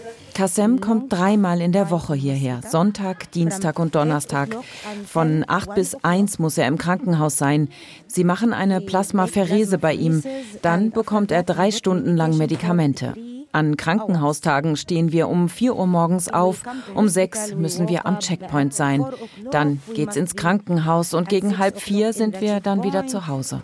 Kassem 0.40 0.80
kommt 0.80 1.12
dreimal 1.12 1.61
in 1.61 1.70
der 1.70 1.90
Woche 1.90 2.14
hierher, 2.14 2.62
Sonntag, 2.66 3.30
Dienstag 3.32 3.78
und 3.78 3.94
Donnerstag. 3.94 4.56
Von 5.04 5.44
8 5.47 5.75
bis 5.75 5.94
1 6.02 6.38
muss 6.38 6.56
er 6.56 6.66
im 6.66 6.78
Krankenhaus 6.78 7.37
sein. 7.37 7.68
Sie 8.06 8.25
machen 8.25 8.54
eine 8.54 8.80
Plasmapherese 8.80 9.76
bei 9.76 9.92
ihm. 9.92 10.23
Dann 10.62 10.92
bekommt 10.92 11.30
er 11.30 11.42
drei 11.42 11.70
Stunden 11.70 12.16
lang 12.16 12.38
Medikamente. 12.38 13.12
An 13.52 13.76
Krankenhaustagen 13.76 14.78
stehen 14.78 15.12
wir 15.12 15.28
um 15.28 15.50
4 15.50 15.76
Uhr 15.76 15.87
morgens 15.87 16.30
auf, 16.30 16.62
um 16.94 17.06
6 17.06 17.56
müssen 17.56 17.90
wir 17.90 18.06
am 18.06 18.18
Checkpoint 18.18 18.73
sein. 18.73 19.04
Dann 19.50 19.82
geht's 19.92 20.16
ins 20.16 20.37
Krankenhaus 20.37 21.12
und 21.12 21.28
gegen 21.28 21.59
halb 21.59 21.78
vier 21.78 22.14
sind 22.14 22.40
wir 22.40 22.61
dann 22.61 22.82
wieder 22.82 23.06
zu 23.06 23.26
Hause. 23.26 23.61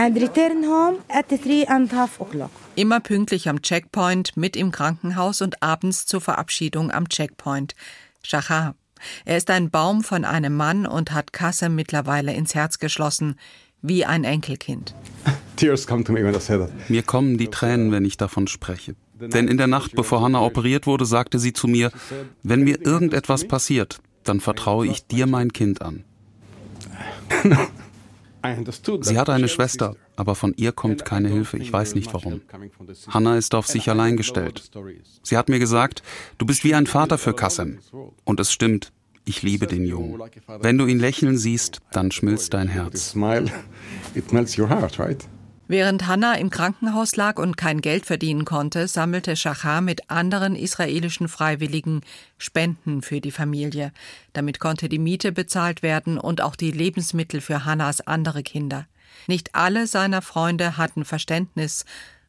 And 0.00 0.16
return 0.16 0.64
home 0.64 0.98
at 1.08 1.28
three 1.28 1.66
and 1.66 1.92
half 1.92 2.20
o'clock. 2.20 2.50
Immer 2.74 3.00
pünktlich 3.00 3.48
am 3.50 3.60
Checkpoint, 3.60 4.34
mit 4.34 4.56
im 4.56 4.70
Krankenhaus 4.70 5.42
und 5.42 5.62
abends 5.62 6.06
zur 6.06 6.22
Verabschiedung 6.22 6.90
am 6.90 7.08
Checkpoint. 7.08 7.74
Shachar. 8.22 8.74
Er 9.24 9.36
ist 9.36 9.50
ein 9.50 9.70
Baum 9.70 10.02
von 10.02 10.24
einem 10.24 10.56
Mann 10.56 10.86
und 10.86 11.12
hat 11.12 11.34
Kassem 11.34 11.74
mittlerweile 11.74 12.32
ins 12.32 12.54
Herz 12.54 12.78
geschlossen, 12.78 13.36
wie 13.82 14.06
ein 14.06 14.24
Enkelkind. 14.24 14.94
Mir 16.88 17.02
kommen 17.02 17.36
die 17.36 17.48
Tränen, 17.48 17.92
wenn 17.92 18.04
ich 18.06 18.16
davon 18.16 18.46
spreche. 18.46 18.94
Denn 19.20 19.48
in 19.48 19.58
der 19.58 19.66
Nacht, 19.66 19.94
bevor 19.94 20.22
Hannah 20.22 20.40
operiert 20.40 20.86
wurde, 20.86 21.04
sagte 21.04 21.38
sie 21.38 21.52
zu 21.52 21.68
mir, 21.68 21.92
wenn 22.42 22.62
mir 22.62 22.80
irgendetwas 22.80 23.46
passiert, 23.46 24.00
dann 24.24 24.40
vertraue 24.40 24.86
ich 24.86 25.06
dir 25.06 25.26
mein 25.26 25.52
Kind 25.52 25.82
an. 25.82 26.04
Sie 29.02 29.18
hat 29.18 29.28
eine 29.28 29.48
Schwester, 29.48 29.96
aber 30.16 30.34
von 30.34 30.54
ihr 30.56 30.72
kommt 30.72 31.04
keine 31.04 31.28
Hilfe. 31.28 31.58
Ich 31.58 31.72
weiß 31.72 31.94
nicht 31.94 32.12
warum. 32.12 32.40
Hannah 33.08 33.36
ist 33.36 33.54
auf 33.54 33.66
sich 33.66 33.88
allein 33.88 34.16
gestellt. 34.16 34.70
Sie 35.22 35.36
hat 35.36 35.48
mir 35.48 35.58
gesagt, 35.58 36.02
du 36.38 36.46
bist 36.46 36.64
wie 36.64 36.74
ein 36.74 36.86
Vater 36.86 37.18
für 37.18 37.34
Kassem. 37.34 37.78
Und 38.24 38.40
es 38.40 38.52
stimmt, 38.52 38.92
ich 39.24 39.42
liebe 39.42 39.66
den 39.66 39.84
Jungen. 39.84 40.20
Wenn 40.60 40.78
du 40.78 40.86
ihn 40.86 40.98
lächeln 40.98 41.36
siehst, 41.36 41.80
dann 41.92 42.10
schmilzt 42.10 42.54
dein 42.54 42.68
Herz. 42.68 43.14
Während 45.70 46.08
Hanna 46.08 46.34
im 46.34 46.50
Krankenhaus 46.50 47.14
lag 47.14 47.38
und 47.38 47.56
kein 47.56 47.80
Geld 47.80 48.04
verdienen 48.04 48.44
konnte, 48.44 48.88
sammelte 48.88 49.36
Schachar 49.36 49.82
mit 49.82 50.10
anderen 50.10 50.56
israelischen 50.56 51.28
Freiwilligen 51.28 52.00
Spenden 52.38 53.02
für 53.02 53.20
die 53.20 53.30
Familie. 53.30 53.92
Damit 54.32 54.58
konnte 54.58 54.88
die 54.88 54.98
Miete 54.98 55.30
bezahlt 55.30 55.84
werden 55.84 56.18
und 56.18 56.40
auch 56.40 56.56
die 56.56 56.72
Lebensmittel 56.72 57.40
für 57.40 57.64
Hannas 57.64 58.00
andere 58.00 58.42
Kinder. 58.42 58.88
Nicht 59.28 59.54
alle 59.54 59.86
seiner 59.86 60.22
Freunde 60.22 60.76
hatten 60.76 61.04
Verständnis, 61.04 61.84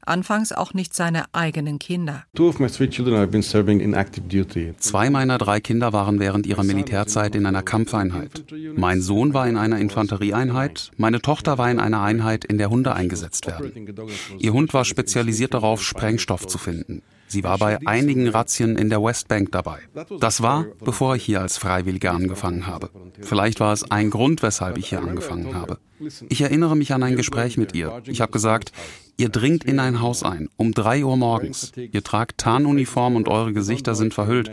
anfangs 0.06 0.52
auch 0.52 0.74
nicht 0.74 0.94
seine 0.94 1.26
eigenen 1.34 1.80
Kinder. 1.80 2.24
Zwei 4.78 5.10
meiner 5.10 5.38
drei 5.38 5.60
Kinder 5.60 5.94
waren 5.94 6.20
während 6.20 6.46
ihrer 6.46 6.64
Militärzeit 6.64 7.36
in 7.36 7.46
einer 7.46 7.64
Kampfeinheit. 7.64 8.46
Mein 8.76 9.02
Sohn 9.02 9.34
war 9.34 9.48
in 9.48 9.58
einer 9.58 9.80
Infanterieeinheit, 9.80 10.92
meine 10.98 11.22
Tochter 11.22 11.58
war 11.58 11.70
in 11.70 11.80
einer 11.80 12.02
Einheit, 12.02 12.46
in 12.46 12.58
der 12.58 12.70
Hunde 12.70 12.94
eingesetzt 12.94 13.48
werden. 13.48 13.94
Ihr 14.40 14.54
Hund 14.54 14.74
war 14.74 14.86
spezialisiert 14.86 15.54
darauf, 15.54 15.82
Sprengstoff 15.84 16.48
zu 16.48 16.58
finden. 16.58 17.02
Sie 17.28 17.46
war 17.46 17.58
bei 17.58 17.80
einigen 17.86 18.28
Razzien 18.28 18.76
in 18.76 18.90
der 18.90 19.02
Westbank 19.02 19.54
dabei. 19.54 19.80
Das 20.20 20.42
war, 20.42 20.66
bevor 20.84 21.16
ich 21.16 21.24
hier 21.24 21.40
als 21.40 21.58
Freiwillige 21.58 22.12
angefangen 22.12 22.68
habe. 22.68 22.90
Vielleicht 23.22 23.62
war 23.62 23.72
es 23.72 23.90
ein 23.90 24.10
Grund, 24.10 24.44
weshalb 24.44 24.78
ich 24.78 24.90
hier 24.90 25.02
angefangen 25.02 25.56
habe. 25.56 25.78
Ich 26.30 26.42
erinnere 26.42 26.76
mich 26.76 26.94
an 26.94 27.04
ein 27.04 27.16
Gespräch 27.16 27.58
mit 27.58 27.76
ihr. 27.76 28.02
Ich 28.06 28.22
habe 28.22 28.32
gesagt, 28.32 28.72
ihr 29.18 29.30
dringt 29.30 29.64
in 29.64 29.80
ein 29.80 30.02
Haus 30.02 30.24
ein, 30.24 30.50
um 30.58 30.74
drei 30.74 31.04
Uhr 31.04 31.18
morgens. 31.18 31.72
Ihr 31.76 32.04
tragt 32.04 32.40
Tarnuniform 32.40 33.16
und 33.16 33.28
eure 33.28 33.54
Gesichter 33.54 33.96
sind 33.96 34.14
verhüllt. 34.14 34.52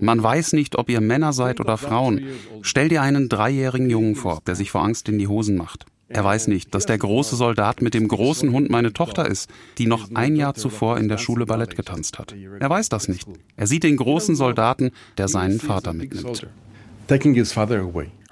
Man 0.00 0.22
weiß 0.22 0.54
nicht, 0.54 0.76
ob 0.76 0.88
ihr 0.88 1.00
Männer 1.00 1.32
seid 1.32 1.60
oder 1.60 1.76
Frauen. 1.76 2.26
Stell 2.62 2.88
dir 2.88 3.02
einen 3.02 3.28
dreijährigen 3.28 3.90
Jungen 3.90 4.16
vor, 4.16 4.40
der 4.46 4.54
sich 4.54 4.70
vor 4.70 4.82
Angst 4.82 5.08
in 5.08 5.18
die 5.18 5.28
Hosen 5.28 5.56
macht. 5.56 5.86
Er 6.08 6.24
weiß 6.24 6.48
nicht, 6.48 6.74
dass 6.74 6.86
der 6.86 6.98
große 6.98 7.36
Soldat 7.36 7.82
mit 7.82 7.94
dem 7.94 8.08
großen 8.08 8.50
Hund 8.50 8.68
meine 8.68 8.92
Tochter 8.92 9.28
ist, 9.28 9.48
die 9.78 9.86
noch 9.86 10.08
ein 10.14 10.34
Jahr 10.34 10.54
zuvor 10.54 10.98
in 10.98 11.08
der 11.08 11.18
Schule 11.18 11.46
Ballett 11.46 11.76
getanzt 11.76 12.18
hat. 12.18 12.34
Er 12.58 12.68
weiß 12.68 12.88
das 12.88 13.06
nicht. 13.06 13.28
Er 13.56 13.68
sieht 13.68 13.84
den 13.84 13.96
großen 13.96 14.34
Soldaten, 14.34 14.90
der 15.18 15.28
seinen 15.28 15.60
Vater 15.60 15.92
mitnimmt. 15.92 16.48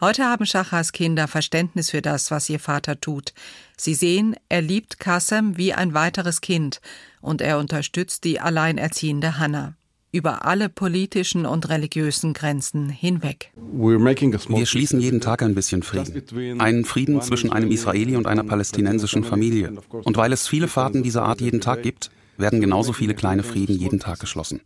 Heute 0.00 0.22
haben 0.24 0.46
Schachas 0.46 0.92
Kinder 0.92 1.26
Verständnis 1.26 1.90
für 1.90 2.02
das, 2.02 2.30
was 2.30 2.48
ihr 2.48 2.60
Vater 2.60 3.00
tut. 3.00 3.32
Sie 3.76 3.94
sehen, 3.94 4.36
er 4.48 4.62
liebt 4.62 5.00
Kassem 5.00 5.56
wie 5.56 5.74
ein 5.74 5.92
weiteres 5.92 6.40
Kind 6.40 6.80
und 7.20 7.40
er 7.40 7.58
unterstützt 7.58 8.22
die 8.22 8.38
alleinerziehende 8.38 9.38
Hanna 9.38 9.74
über 10.10 10.46
alle 10.46 10.68
politischen 10.68 11.44
und 11.46 11.68
religiösen 11.68 12.32
Grenzen 12.32 12.88
hinweg. 12.88 13.52
Wir 13.56 14.66
schließen 14.66 15.00
jeden 15.00 15.20
Tag 15.20 15.42
ein 15.42 15.54
bisschen 15.54 15.82
Frieden. 15.82 16.60
Einen 16.60 16.84
Frieden 16.84 17.20
zwischen 17.20 17.52
einem 17.52 17.70
Israeli 17.70 18.16
und 18.16 18.26
einer 18.26 18.44
palästinensischen 18.44 19.24
Familie. 19.24 19.74
Und 19.90 20.16
weil 20.16 20.32
es 20.32 20.48
viele 20.48 20.68
Fahrten 20.68 21.02
dieser 21.02 21.24
Art 21.24 21.40
jeden 21.40 21.60
Tag 21.60 21.82
gibt, 21.82 22.10
werden 22.38 22.60
genauso 22.60 22.92
viele 22.92 23.14
kleine 23.14 23.42
Frieden 23.42 23.76
jeden 23.76 24.00
Tag 24.00 24.20
geschlossen. 24.20 24.60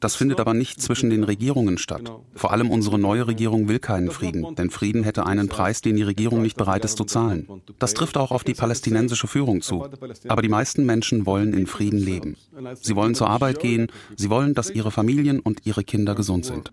Das 0.00 0.16
findet 0.16 0.40
aber 0.40 0.52
nicht 0.52 0.82
zwischen 0.82 1.10
den 1.10 1.22
Regierungen 1.22 1.78
statt. 1.78 2.12
Vor 2.34 2.52
allem 2.52 2.70
unsere 2.70 2.98
neue 2.98 3.28
Regierung 3.28 3.68
will 3.68 3.78
keinen 3.78 4.10
Frieden, 4.10 4.56
denn 4.56 4.70
Frieden 4.70 5.04
hätte 5.04 5.26
einen 5.26 5.48
Preis, 5.48 5.80
den 5.80 5.94
die 5.94 6.02
Regierung 6.02 6.42
nicht 6.42 6.56
bereit 6.56 6.84
ist 6.84 6.96
zu 6.96 7.04
zahlen. 7.04 7.46
Das 7.78 7.94
trifft 7.94 8.16
auch 8.16 8.32
auf 8.32 8.42
die 8.42 8.54
palästinensische 8.54 9.28
Führung 9.28 9.62
zu. 9.62 9.86
Aber 10.26 10.42
die 10.42 10.48
meisten 10.48 10.84
Menschen 10.84 11.24
wollen 11.24 11.54
in 11.54 11.68
Frieden 11.68 12.00
leben. 12.00 12.36
Sie 12.80 12.96
wollen 12.96 13.14
zur 13.14 13.30
Arbeit 13.30 13.60
gehen, 13.60 13.86
sie 14.16 14.28
wollen, 14.28 14.54
dass 14.54 14.70
ihre 14.70 14.90
Familien 14.90 15.38
und 15.38 15.64
ihre 15.64 15.84
Kinder 15.84 16.16
gesund 16.16 16.44
sind. 16.44 16.72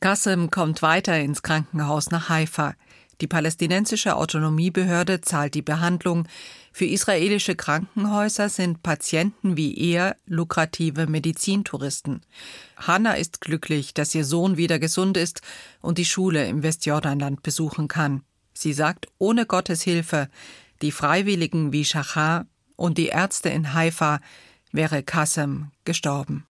Qasem 0.00 0.50
kommt 0.50 0.82
weiter 0.82 1.18
ins 1.18 1.42
Krankenhaus 1.42 2.10
nach 2.10 2.28
Haifa. 2.28 2.74
Die 3.20 3.26
palästinensische 3.26 4.16
Autonomiebehörde 4.16 5.20
zahlt 5.20 5.54
die 5.54 5.62
Behandlung. 5.62 6.26
Für 6.72 6.86
israelische 6.86 7.54
Krankenhäuser 7.54 8.48
sind 8.48 8.82
Patienten 8.82 9.56
wie 9.56 9.76
er 9.76 10.16
lukrative 10.26 11.06
Medizintouristen. 11.06 12.22
Hanna 12.76 13.14
ist 13.14 13.40
glücklich, 13.40 13.92
dass 13.92 14.14
ihr 14.14 14.24
Sohn 14.24 14.56
wieder 14.56 14.78
gesund 14.78 15.16
ist 15.16 15.42
und 15.82 15.98
die 15.98 16.04
Schule 16.04 16.46
im 16.46 16.62
Westjordanland 16.62 17.42
besuchen 17.42 17.88
kann. 17.88 18.22
Sie 18.54 18.72
sagt, 18.72 19.08
ohne 19.18 19.46
Gottes 19.46 19.82
Hilfe, 19.82 20.28
die 20.80 20.92
Freiwilligen 20.92 21.72
wie 21.72 21.84
Shachar 21.84 22.46
und 22.76 22.96
die 22.96 23.08
Ärzte 23.08 23.50
in 23.50 23.74
Haifa 23.74 24.20
wäre 24.72 25.02
Kassem 25.02 25.70
gestorben. 25.84 26.46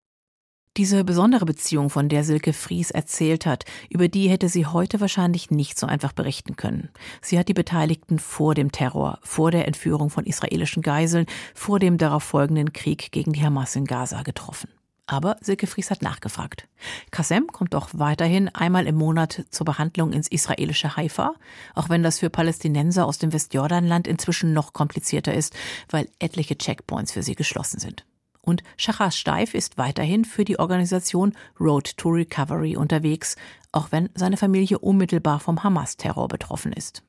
Diese 0.80 1.04
besondere 1.04 1.44
Beziehung, 1.44 1.90
von 1.90 2.08
der 2.08 2.24
Silke 2.24 2.54
Fries 2.54 2.90
erzählt 2.90 3.46
hat, 3.46 3.66
über 3.90 4.08
die 4.08 4.30
hätte 4.30 4.48
sie 4.48 4.66
heute 4.66 5.02
wahrscheinlich 5.02 5.52
nicht 5.52 5.78
so 5.78 5.86
einfach 5.86 6.14
berichten 6.14 6.56
können. 6.56 6.88
Sie 7.22 7.38
hat 7.38 7.50
die 7.50 7.54
Beteiligten 7.54 8.18
vor 8.18 8.56
dem 8.56 8.72
Terror, 8.72 9.20
vor 9.22 9.52
der 9.52 9.68
Entführung 9.68 10.10
von 10.10 10.26
israelischen 10.26 10.82
Geiseln, 10.82 11.26
vor 11.54 11.80
dem 11.80 11.98
darauf 11.98 12.24
folgenden 12.24 12.72
Krieg 12.72 13.12
gegen 13.12 13.34
die 13.34 13.44
Hamas 13.44 13.76
in 13.76 13.84
Gaza 13.84 14.22
getroffen. 14.22 14.70
Aber 15.06 15.36
Silke 15.42 15.68
Fries 15.68 15.92
hat 15.92 16.02
nachgefragt. 16.02 16.70
Kassem 17.12 17.48
kommt 17.48 17.76
auch 17.76 17.90
weiterhin 17.92 18.48
einmal 18.48 18.88
im 18.88 18.96
Monat 18.96 19.48
zur 19.50 19.66
Behandlung 19.66 20.14
ins 20.14 20.30
israelische 20.30 20.96
Haifa, 20.96 21.34
auch 21.76 21.90
wenn 21.90 22.04
das 22.04 22.20
für 22.20 22.30
Palästinenser 22.30 23.06
aus 23.06 23.18
dem 23.18 23.34
Westjordanland 23.34 24.08
inzwischen 24.08 24.54
noch 24.54 24.72
komplizierter 24.72 25.34
ist, 25.34 25.54
weil 25.90 26.08
etliche 26.20 26.58
Checkpoints 26.58 27.12
für 27.12 27.22
sie 27.22 27.36
geschlossen 27.36 27.82
sind. 27.82 28.06
Und 28.42 28.64
Shachas 28.78 29.18
Steif 29.18 29.54
ist 29.54 29.78
weiterhin 29.78 30.26
für 30.26 30.46
die 30.46 30.60
Organisation 30.60 31.34
Road 31.60 31.98
to 31.98 32.10
Recovery 32.10 32.76
unterwegs, 32.76 33.36
auch 33.72 33.92
wenn 33.92 34.10
seine 34.16 34.38
Familie 34.38 34.80
unmittelbar 34.80 35.40
vom 35.40 35.64
Hamas-Terror 35.64 36.28
betroffen 36.28 36.74
ist. 36.74 37.04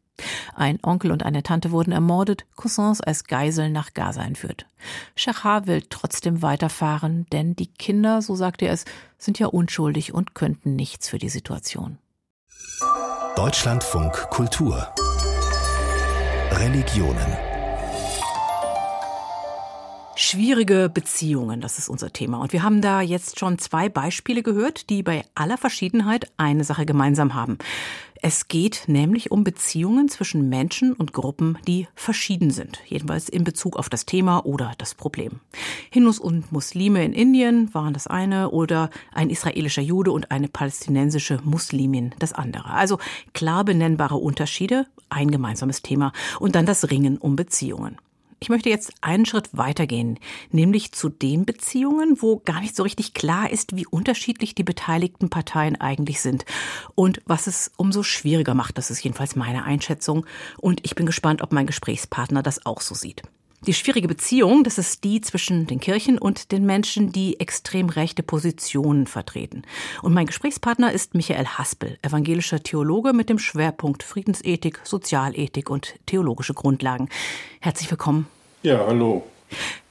Ein 0.55 0.79
Onkel 0.83 1.13
und 1.13 1.25
eine 1.25 1.43
Tante 1.43 1.71
wurden 1.71 1.93
ermordet, 1.93 2.45
Cousins 2.57 3.01
als 3.01 3.25
Geiseln 3.25 3.73
nach 3.73 3.95
Gaza 3.95 4.23
entführt. 4.23 4.67
Shachar 5.17 5.67
will 5.67 5.83
trotzdem 5.89 6.43
weiterfahren, 6.43 7.27
denn 7.33 7.57
die 7.57 7.69
Kinder, 7.73 8.21
so 8.21 8.35
sagte 8.35 8.67
er 8.67 8.75
es, 8.75 8.85
sind 9.19 9.39
ja 9.39 9.47
unschuldig 9.47 10.13
und 10.13 10.35
könnten 10.35 10.77
nichts 10.77 11.09
für 11.09 11.19
die 11.19 11.29
Situation. 11.29 11.99
Deutschlandfunk 13.37 14.13
Kultur 14.31 14.93
Religionen 16.53 17.50
Schwierige 20.23 20.91
Beziehungen, 20.93 21.63
das 21.63 21.79
ist 21.79 21.89
unser 21.89 22.13
Thema. 22.13 22.43
Und 22.43 22.53
wir 22.53 22.63
haben 22.63 22.83
da 22.83 23.01
jetzt 23.01 23.39
schon 23.39 23.59
zwei 23.59 23.89
Beispiele 23.89 24.43
gehört, 24.43 24.91
die 24.91 25.03
bei 25.03 25.25
aller 25.35 25.57
Verschiedenheit 25.57 26.31
eine 26.37 26.63
Sache 26.63 26.85
gemeinsam 26.85 27.33
haben. 27.33 27.57
Es 28.21 28.47
geht 28.47 28.85
nämlich 28.87 29.31
um 29.31 29.45
Beziehungen 29.45 30.11
zwischen 30.11 30.51
Menschen 30.51 30.93
und 30.93 31.15
Gruppen, 31.15 31.57
die 31.67 31.89
verschieden 31.95 32.51
sind, 32.51 32.81
jedenfalls 32.87 33.31
in 33.31 33.45
Bezug 33.45 33.79
auf 33.79 33.89
das 33.89 34.05
Thema 34.05 34.45
oder 34.45 34.75
das 34.77 34.95
Problem. 34.95 35.41
Hindus 35.89 36.19
und 36.19 36.53
Muslime 36.53 37.03
in 37.03 37.15
Indien 37.15 37.73
waren 37.73 37.95
das 37.95 38.07
eine 38.07 38.51
oder 38.51 38.91
ein 39.15 39.31
israelischer 39.31 39.81
Jude 39.81 40.13
und 40.13 40.31
eine 40.31 40.49
palästinensische 40.49 41.41
Muslimin 41.45 42.15
das 42.19 42.35
andere. 42.35 42.69
Also 42.75 42.99
klar 43.33 43.65
benennbare 43.65 44.17
Unterschiede, 44.17 44.87
ein 45.09 45.31
gemeinsames 45.31 45.81
Thema 45.81 46.13
und 46.41 46.57
dann 46.57 46.67
das 46.67 46.91
Ringen 46.91 47.17
um 47.17 47.37
Beziehungen. 47.37 47.97
Ich 48.43 48.49
möchte 48.49 48.71
jetzt 48.71 48.95
einen 49.03 49.27
Schritt 49.27 49.51
weitergehen, 49.53 50.19
nämlich 50.51 50.93
zu 50.93 51.11
den 51.11 51.45
Beziehungen, 51.45 52.23
wo 52.23 52.39
gar 52.39 52.63
nicht 52.63 52.75
so 52.75 52.83
richtig 52.83 53.13
klar 53.13 53.51
ist, 53.51 53.77
wie 53.77 53.87
unterschiedlich 53.87 54.55
die 54.55 54.65
beteiligten 54.65 55.29
Parteien 55.29 55.79
eigentlich 55.79 56.23
sind 56.23 56.47
und 56.95 57.21
was 57.27 57.47
es 57.47 57.71
umso 57.77 58.03
schwieriger 58.03 58.55
macht. 58.55 58.79
Das 58.79 58.91
ist 58.91 59.05
jedenfalls 59.05 59.37
meine 59.37 59.65
Einschätzung 59.65 60.25
und 60.57 60.81
ich 60.85 60.95
bin 60.95 61.05
gespannt, 61.05 61.43
ob 61.43 61.53
mein 61.53 61.67
Gesprächspartner 61.67 62.43
das 62.43 62.65
auch 62.65 62.81
so 62.81 62.95
sieht. 62.95 63.23
Die 63.67 63.75
schwierige 63.75 64.09
Beziehung, 64.09 64.65
das 64.65 64.79
ist 64.79 65.05
die 65.05 65.21
zwischen 65.21 65.67
den 65.67 65.81
Kirchen 65.81 66.17
und 66.17 66.51
den 66.51 66.65
Menschen, 66.65 67.13
die 67.13 67.39
extrem 67.41 67.91
rechte 67.91 68.23
Positionen 68.23 69.07
vertreten. 69.07 69.65
Und 70.01 70.15
mein 70.15 70.25
Gesprächspartner 70.25 70.93
ist 70.93 71.15
Michael 71.15 71.45
Haspel, 71.45 71.99
evangelischer 72.01 72.63
Theologe 72.63 73.13
mit 73.13 73.29
dem 73.29 73.39
Schwerpunkt 73.39 74.03
Friedensethik, 74.03 74.81
Sozialethik 74.85 75.69
und 75.69 75.97
theologische 76.07 76.55
Grundlagen. 76.55 77.11
Herzlich 77.61 77.91
willkommen. 77.91 78.29
Ja, 78.63 78.87
hallo. 78.87 79.25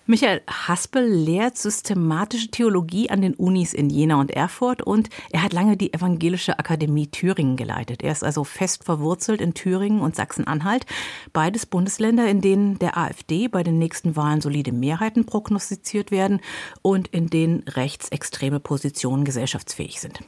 Michael 0.09 0.41
Haspel 0.49 1.07
lehrt 1.07 1.55
systematische 1.55 2.47
Theologie 2.47 3.11
an 3.11 3.21
den 3.21 3.35
Unis 3.35 3.75
in 3.75 3.91
Jena 3.91 4.19
und 4.19 4.31
Erfurt 4.31 4.81
und 4.81 5.07
er 5.29 5.43
hat 5.43 5.53
lange 5.53 5.77
die 5.77 5.93
Evangelische 5.93 6.57
Akademie 6.57 7.05
Thüringen 7.05 7.57
geleitet. 7.57 8.01
Er 8.01 8.11
ist 8.11 8.23
also 8.23 8.43
fest 8.43 8.85
verwurzelt 8.85 9.39
in 9.39 9.53
Thüringen 9.53 10.01
und 10.01 10.15
Sachsen-Anhalt, 10.15 10.87
beides 11.31 11.67
Bundesländer, 11.67 12.27
in 12.27 12.41
denen 12.41 12.79
der 12.79 12.97
AfD 12.97 13.47
bei 13.47 13.61
den 13.61 13.77
nächsten 13.77 14.15
Wahlen 14.15 14.41
solide 14.41 14.71
Mehrheiten 14.71 15.27
prognostiziert 15.27 16.09
werden 16.09 16.41
und 16.81 17.09
in 17.09 17.27
denen 17.27 17.61
rechtsextreme 17.67 18.59
Positionen 18.59 19.25
gesellschaftsfähig 19.25 20.01
sind. 20.01 20.21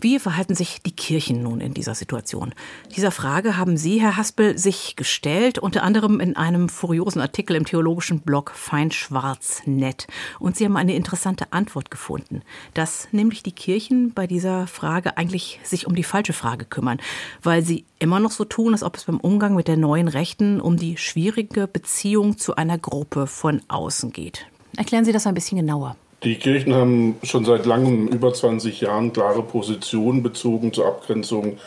Wie 0.00 0.18
verhalten 0.18 0.54
sich 0.54 0.82
die 0.82 0.92
Kirchen 0.92 1.42
nun 1.42 1.60
in 1.60 1.74
dieser 1.74 1.94
Situation? 1.94 2.54
Dieser 2.96 3.10
Frage 3.10 3.56
haben 3.56 3.76
Sie, 3.76 4.00
Herr 4.00 4.16
Haspel, 4.16 4.58
sich 4.58 4.96
gestellt, 4.96 5.58
unter 5.58 5.82
anderem 5.82 6.20
in 6.20 6.36
einem 6.36 6.68
furiosen 6.68 7.20
Artikel 7.20 7.56
im 7.56 7.64
theologischen 7.64 8.20
Blog 8.20 8.52
Feinschwarz.net. 8.54 10.06
Und 10.38 10.56
Sie 10.56 10.64
haben 10.64 10.76
eine 10.76 10.94
interessante 10.94 11.52
Antwort 11.52 11.90
gefunden, 11.90 12.42
dass 12.74 13.08
nämlich 13.12 13.42
die 13.42 13.52
Kirchen 13.52 14.12
bei 14.12 14.26
dieser 14.26 14.66
Frage 14.66 15.16
eigentlich 15.16 15.60
sich 15.62 15.86
um 15.86 15.94
die 15.94 16.04
falsche 16.04 16.32
Frage 16.32 16.64
kümmern, 16.64 17.00
weil 17.42 17.62
sie 17.62 17.84
immer 17.98 18.20
noch 18.20 18.30
so 18.32 18.44
tun, 18.44 18.72
als 18.72 18.82
ob 18.82 18.96
es 18.96 19.04
beim 19.04 19.20
Umgang 19.20 19.54
mit 19.54 19.68
der 19.68 19.76
neuen 19.76 20.08
Rechten 20.08 20.60
um 20.60 20.76
die 20.76 20.96
schwierige 20.96 21.66
Beziehung 21.66 22.38
zu 22.38 22.56
einer 22.56 22.78
Gruppe 22.78 23.26
von 23.26 23.62
außen 23.68 24.12
geht. 24.12 24.46
Erklären 24.76 25.04
Sie 25.04 25.12
das 25.12 25.26
ein 25.26 25.34
bisschen 25.34 25.58
genauer. 25.58 25.96
Die 26.24 26.36
Kirchen 26.36 26.72
haben 26.72 27.16
schon 27.24 27.44
seit 27.44 27.66
langem, 27.66 28.06
über 28.06 28.32
20 28.32 28.80
Jahren, 28.80 29.12
klare 29.12 29.42
Positionen 29.42 30.22
bezogen 30.22 30.72
zur 30.72 30.86
Abgrenzung 30.86 31.58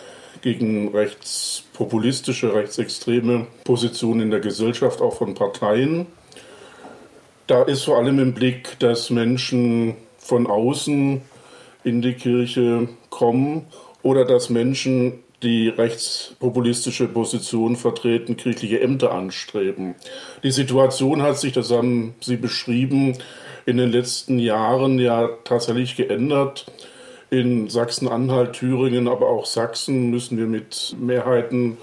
gegen 0.41 0.95
rechtspopulistische, 0.95 2.53
rechtsextreme 2.53 3.47
Positionen 3.65 4.21
in 4.21 4.31
der 4.31 4.39
Gesellschaft, 4.39 5.01
auch 5.01 5.17
von 5.17 5.33
Parteien. 5.33 6.05
Da 7.47 7.63
ist 7.63 7.83
vor 7.83 7.97
allem 7.97 8.17
im 8.19 8.33
Blick, 8.33 8.79
dass 8.79 9.09
Menschen 9.09 9.95
von 10.17 10.47
außen 10.47 11.21
in 11.83 12.01
die 12.01 12.13
Kirche 12.13 12.87
kommen 13.09 13.65
oder 14.03 14.23
dass 14.23 14.49
Menschen, 14.49 15.19
die 15.43 15.67
rechtspopulistische 15.67 17.07
Positionen 17.07 17.75
vertreten, 17.75 18.37
kirchliche 18.37 18.79
Ämter 18.79 19.11
anstreben. 19.11 19.95
Die 20.43 20.51
Situation 20.51 21.21
hat 21.21 21.37
sich, 21.37 21.51
das 21.51 21.71
haben 21.71 22.15
Sie 22.21 22.37
beschrieben, 22.37 23.17
in 23.65 23.77
den 23.77 23.91
letzten 23.91 24.39
Jahren 24.39 24.99
ja 24.99 25.29
tatsächlich 25.43 25.95
geändert. 25.95 26.65
In 27.29 27.69
Sachsen-Anhalt, 27.69 28.53
Thüringen, 28.53 29.07
aber 29.07 29.27
auch 29.27 29.45
Sachsen 29.45 30.11
müssen 30.11 30.37
wir 30.37 30.45
mit 30.45 30.95
Mehrheiten 30.99 31.77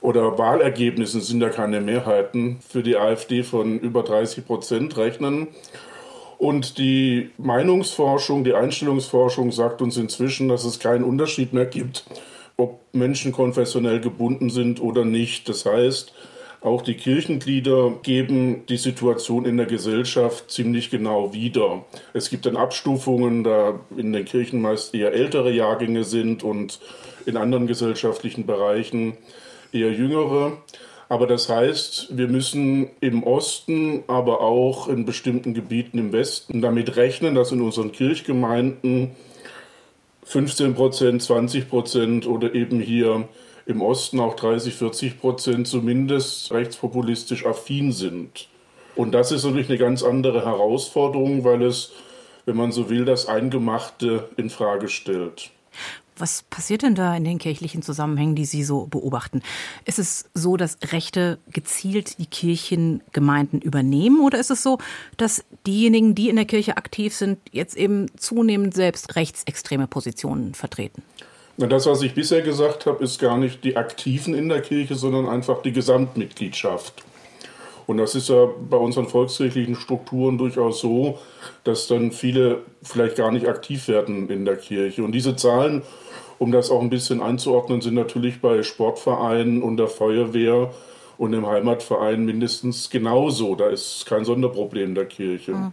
oder 0.00 0.38
Wahlergebnissen 0.38 1.20
sind 1.20 1.40
ja 1.40 1.48
keine 1.48 1.80
Mehrheiten 1.80 2.58
für 2.66 2.82
die 2.82 2.96
AfD 2.96 3.42
von 3.42 3.80
über 3.80 4.02
30 4.04 4.46
Prozent 4.46 4.96
rechnen. 4.96 5.48
Und 6.38 6.78
die 6.78 7.30
Meinungsforschung, 7.36 8.44
die 8.44 8.54
Einstellungsforschung 8.54 9.50
sagt 9.50 9.82
uns 9.82 9.96
inzwischen, 9.96 10.48
dass 10.48 10.64
es 10.64 10.78
keinen 10.78 11.02
Unterschied 11.02 11.52
mehr 11.52 11.66
gibt, 11.66 12.04
ob 12.56 12.80
Menschen 12.92 13.32
konfessionell 13.32 14.00
gebunden 14.00 14.48
sind 14.48 14.80
oder 14.80 15.04
nicht. 15.04 15.48
Das 15.48 15.66
heißt, 15.66 16.14
Auch 16.60 16.82
die 16.82 16.94
Kirchenglieder 16.94 17.92
geben 18.02 18.66
die 18.66 18.78
Situation 18.78 19.44
in 19.44 19.56
der 19.56 19.66
Gesellschaft 19.66 20.50
ziemlich 20.50 20.90
genau 20.90 21.32
wieder. 21.32 21.84
Es 22.14 22.30
gibt 22.30 22.46
dann 22.46 22.56
Abstufungen, 22.56 23.44
da 23.44 23.78
in 23.96 24.12
den 24.12 24.24
Kirchen 24.24 24.60
meist 24.60 24.92
eher 24.92 25.12
ältere 25.12 25.52
Jahrgänge 25.52 26.02
sind 26.02 26.42
und 26.42 26.80
in 27.26 27.36
anderen 27.36 27.68
gesellschaftlichen 27.68 28.44
Bereichen 28.44 29.16
eher 29.72 29.92
jüngere. 29.92 30.56
Aber 31.08 31.26
das 31.26 31.48
heißt, 31.48 32.18
wir 32.18 32.26
müssen 32.26 32.90
im 33.00 33.22
Osten, 33.22 34.02
aber 34.08 34.40
auch 34.40 34.88
in 34.88 35.06
bestimmten 35.06 35.54
Gebieten 35.54 35.98
im 35.98 36.12
Westen 36.12 36.60
damit 36.60 36.96
rechnen, 36.96 37.34
dass 37.34 37.52
in 37.52 37.62
unseren 37.62 37.92
Kirchgemeinden 37.92 39.12
15 40.24 40.74
Prozent, 40.74 41.22
20 41.22 41.70
Prozent 41.70 42.26
oder 42.26 42.54
eben 42.54 42.80
hier 42.80 43.28
im 43.68 43.82
Osten 43.82 44.18
auch 44.18 44.34
30, 44.34 44.74
40 44.74 45.20
Prozent 45.20 45.68
zumindest 45.68 46.50
rechtspopulistisch 46.50 47.44
affin 47.44 47.92
sind. 47.92 48.48
Und 48.96 49.12
das 49.12 49.30
ist 49.30 49.44
natürlich 49.44 49.68
eine 49.68 49.78
ganz 49.78 50.02
andere 50.02 50.44
Herausforderung, 50.44 51.44
weil 51.44 51.62
es, 51.62 51.92
wenn 52.46 52.56
man 52.56 52.72
so 52.72 52.88
will, 52.88 53.04
das 53.04 53.26
Eingemachte 53.26 54.30
in 54.38 54.48
Frage 54.48 54.88
stellt. 54.88 55.50
Was 56.16 56.42
passiert 56.44 56.82
denn 56.82 56.94
da 56.94 57.14
in 57.14 57.24
den 57.24 57.38
kirchlichen 57.38 57.82
Zusammenhängen, 57.82 58.34
die 58.34 58.46
Sie 58.46 58.64
so 58.64 58.86
beobachten? 58.86 59.42
Ist 59.84 59.98
es 59.98 60.24
so, 60.32 60.56
dass 60.56 60.78
Rechte 60.90 61.38
gezielt 61.52 62.18
die 62.18 62.26
Kirchengemeinden 62.26 63.60
übernehmen 63.60 64.20
oder 64.22 64.40
ist 64.40 64.50
es 64.50 64.62
so, 64.62 64.78
dass 65.18 65.44
diejenigen, 65.66 66.14
die 66.14 66.30
in 66.30 66.36
der 66.36 66.46
Kirche 66.46 66.78
aktiv 66.78 67.14
sind, 67.14 67.38
jetzt 67.52 67.76
eben 67.76 68.06
zunehmend 68.16 68.74
selbst 68.74 69.14
rechtsextreme 69.14 69.86
Positionen 69.86 70.54
vertreten? 70.54 71.02
Das, 71.66 71.86
was 71.86 72.02
ich 72.02 72.14
bisher 72.14 72.42
gesagt 72.42 72.86
habe, 72.86 73.02
ist 73.02 73.18
gar 73.18 73.36
nicht 73.36 73.64
die 73.64 73.76
Aktiven 73.76 74.32
in 74.32 74.48
der 74.48 74.62
Kirche, 74.62 74.94
sondern 74.94 75.28
einfach 75.28 75.60
die 75.60 75.72
Gesamtmitgliedschaft. 75.72 77.02
Und 77.88 77.96
das 77.96 78.14
ist 78.14 78.28
ja 78.28 78.46
bei 78.70 78.76
unseren 78.76 79.08
volkskirchlichen 79.08 79.74
Strukturen 79.74 80.38
durchaus 80.38 80.80
so, 80.80 81.18
dass 81.64 81.88
dann 81.88 82.12
viele 82.12 82.60
vielleicht 82.82 83.16
gar 83.16 83.32
nicht 83.32 83.48
aktiv 83.48 83.88
werden 83.88 84.28
in 84.28 84.44
der 84.44 84.56
Kirche. 84.56 85.02
Und 85.02 85.12
diese 85.12 85.34
Zahlen, 85.34 85.82
um 86.38 86.52
das 86.52 86.70
auch 86.70 86.80
ein 86.80 86.90
bisschen 86.90 87.20
einzuordnen, 87.20 87.80
sind 87.80 87.94
natürlich 87.94 88.40
bei 88.40 88.62
Sportvereinen 88.62 89.62
und 89.62 89.78
der 89.78 89.88
Feuerwehr 89.88 90.70
und 91.16 91.32
im 91.32 91.46
Heimatverein 91.46 92.24
mindestens 92.24 92.88
genauso. 92.88 93.56
Da 93.56 93.66
ist 93.68 94.06
kein 94.06 94.24
Sonderproblem 94.24 94.94
der 94.94 95.06
Kirche. 95.06 95.52
Mhm. 95.52 95.72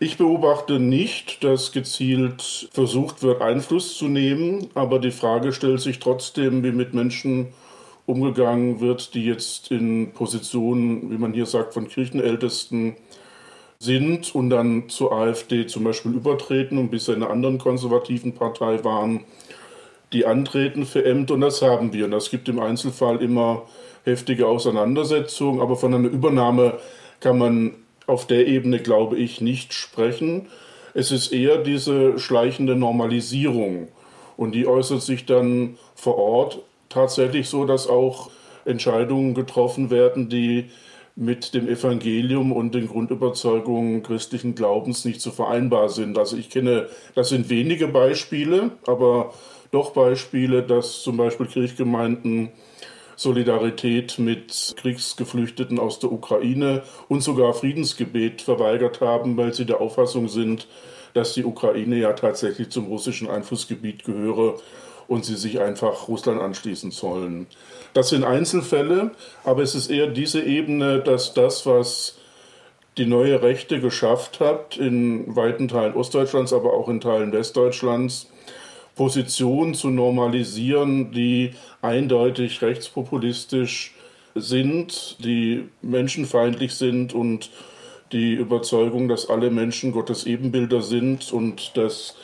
Ich 0.00 0.18
beobachte 0.18 0.80
nicht, 0.80 1.44
dass 1.44 1.70
gezielt 1.70 2.68
versucht 2.72 3.22
wird, 3.22 3.40
Einfluss 3.40 3.96
zu 3.96 4.06
nehmen, 4.06 4.68
aber 4.74 4.98
die 4.98 5.12
Frage 5.12 5.52
stellt 5.52 5.80
sich 5.80 6.00
trotzdem, 6.00 6.64
wie 6.64 6.72
mit 6.72 6.94
Menschen 6.94 7.48
umgegangen 8.04 8.80
wird, 8.80 9.14
die 9.14 9.24
jetzt 9.24 9.70
in 9.70 10.12
Positionen, 10.12 11.10
wie 11.10 11.18
man 11.18 11.32
hier 11.32 11.46
sagt, 11.46 11.74
von 11.74 11.88
Kirchenältesten 11.88 12.96
sind 13.78 14.34
und 14.34 14.50
dann 14.50 14.88
zur 14.88 15.12
AfD 15.12 15.66
zum 15.66 15.84
Beispiel 15.84 16.12
übertreten 16.12 16.76
und 16.78 16.90
bisher 16.90 17.14
in 17.14 17.22
einer 17.22 17.32
anderen 17.32 17.58
konservativen 17.58 18.32
Partei 18.34 18.82
waren, 18.82 19.20
die 20.12 20.26
antreten 20.26 20.86
für 20.86 21.04
Ämter 21.04 21.34
und 21.34 21.40
das 21.40 21.62
haben 21.62 21.92
wir. 21.92 22.06
Und 22.06 22.10
das 22.10 22.30
gibt 22.30 22.48
im 22.48 22.58
Einzelfall 22.58 23.22
immer 23.22 23.62
heftige 24.04 24.48
Auseinandersetzungen, 24.48 25.60
aber 25.60 25.76
von 25.76 25.94
einer 25.94 26.08
Übernahme 26.08 26.78
kann 27.20 27.38
man 27.38 27.72
auf 28.06 28.26
der 28.26 28.46
Ebene, 28.46 28.80
glaube 28.80 29.16
ich, 29.16 29.40
nicht 29.40 29.72
sprechen. 29.72 30.46
Es 30.94 31.10
ist 31.10 31.32
eher 31.32 31.58
diese 31.58 32.18
schleichende 32.18 32.76
Normalisierung. 32.76 33.88
Und 34.36 34.54
die 34.54 34.66
äußert 34.66 35.02
sich 35.02 35.26
dann 35.26 35.76
vor 35.94 36.18
Ort 36.18 36.60
tatsächlich 36.88 37.48
so, 37.48 37.64
dass 37.64 37.88
auch 37.88 38.30
Entscheidungen 38.64 39.34
getroffen 39.34 39.90
werden, 39.90 40.28
die 40.28 40.70
mit 41.16 41.54
dem 41.54 41.68
Evangelium 41.68 42.50
und 42.50 42.74
den 42.74 42.88
Grundüberzeugungen 42.88 44.02
christlichen 44.02 44.54
Glaubens 44.54 45.04
nicht 45.04 45.20
so 45.20 45.30
vereinbar 45.30 45.88
sind. 45.88 46.18
Also 46.18 46.36
ich 46.36 46.50
kenne, 46.50 46.88
das 47.14 47.28
sind 47.28 47.50
wenige 47.50 47.86
Beispiele, 47.86 48.72
aber 48.86 49.32
doch 49.70 49.92
Beispiele, 49.92 50.62
dass 50.62 51.02
zum 51.02 51.16
Beispiel 51.16 51.46
Kirchgemeinden 51.46 52.50
Solidarität 53.16 54.18
mit 54.18 54.74
Kriegsgeflüchteten 54.76 55.78
aus 55.78 55.98
der 55.98 56.12
Ukraine 56.12 56.82
und 57.08 57.22
sogar 57.22 57.54
Friedensgebet 57.54 58.42
verweigert 58.42 59.00
haben, 59.00 59.36
weil 59.36 59.54
sie 59.54 59.66
der 59.66 59.80
Auffassung 59.80 60.28
sind, 60.28 60.66
dass 61.14 61.34
die 61.34 61.44
Ukraine 61.44 61.96
ja 61.96 62.12
tatsächlich 62.12 62.70
zum 62.70 62.86
russischen 62.86 63.30
Einflussgebiet 63.30 64.04
gehöre 64.04 64.56
und 65.06 65.24
sie 65.24 65.36
sich 65.36 65.60
einfach 65.60 66.08
Russland 66.08 66.40
anschließen 66.40 66.90
sollen. 66.90 67.46
Das 67.92 68.08
sind 68.08 68.24
Einzelfälle, 68.24 69.12
aber 69.44 69.62
es 69.62 69.74
ist 69.74 69.90
eher 69.90 70.08
diese 70.08 70.42
Ebene, 70.42 71.00
dass 71.00 71.34
das, 71.34 71.66
was 71.66 72.18
die 72.96 73.06
neue 73.06 73.42
Rechte 73.42 73.80
geschafft 73.80 74.40
hat, 74.40 74.76
in 74.76 75.34
weiten 75.34 75.68
Teilen 75.68 75.94
Ostdeutschlands, 75.94 76.52
aber 76.52 76.72
auch 76.72 76.88
in 76.88 77.00
Teilen 77.00 77.32
Westdeutschlands, 77.32 78.30
Positionen 78.94 79.74
zu 79.74 79.90
normalisieren, 79.90 81.12
die 81.12 81.52
eindeutig 81.82 82.62
rechtspopulistisch 82.62 83.94
sind, 84.34 85.16
die 85.24 85.68
menschenfeindlich 85.82 86.74
sind 86.74 87.12
und 87.12 87.50
die 88.12 88.34
Überzeugung, 88.34 89.08
dass 89.08 89.28
alle 89.28 89.50
Menschen 89.50 89.92
Gottes 89.92 90.24
Ebenbilder 90.24 90.82
sind 90.82 91.32
und 91.32 91.76
dass 91.76 92.14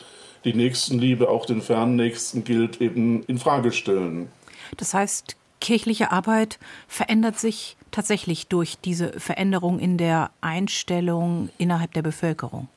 die 0.45 0.55
Nächstenliebe 0.55 1.29
auch 1.29 1.47
den 1.47 1.63
Fernnächsten 1.63 2.45
gilt, 2.45 2.81
eben 2.81 3.23
in 3.25 3.39
Frage 3.39 3.73
stellen. 3.73 4.29
Das 4.77 4.95
heißt, 4.95 5.37
kirchliche 5.61 6.13
Arbeit 6.13 6.59
verändert 6.89 7.39
sich 7.39 7.77
tatsächlich 7.91 8.47
durch 8.47 8.79
diese 8.79 9.19
Veränderung 9.19 9.79
in 9.79 9.99
der 9.99 10.31
Einstellung 10.41 11.51
innerhalb 11.59 11.93
der 11.93 12.03
Bevölkerung. 12.03 12.69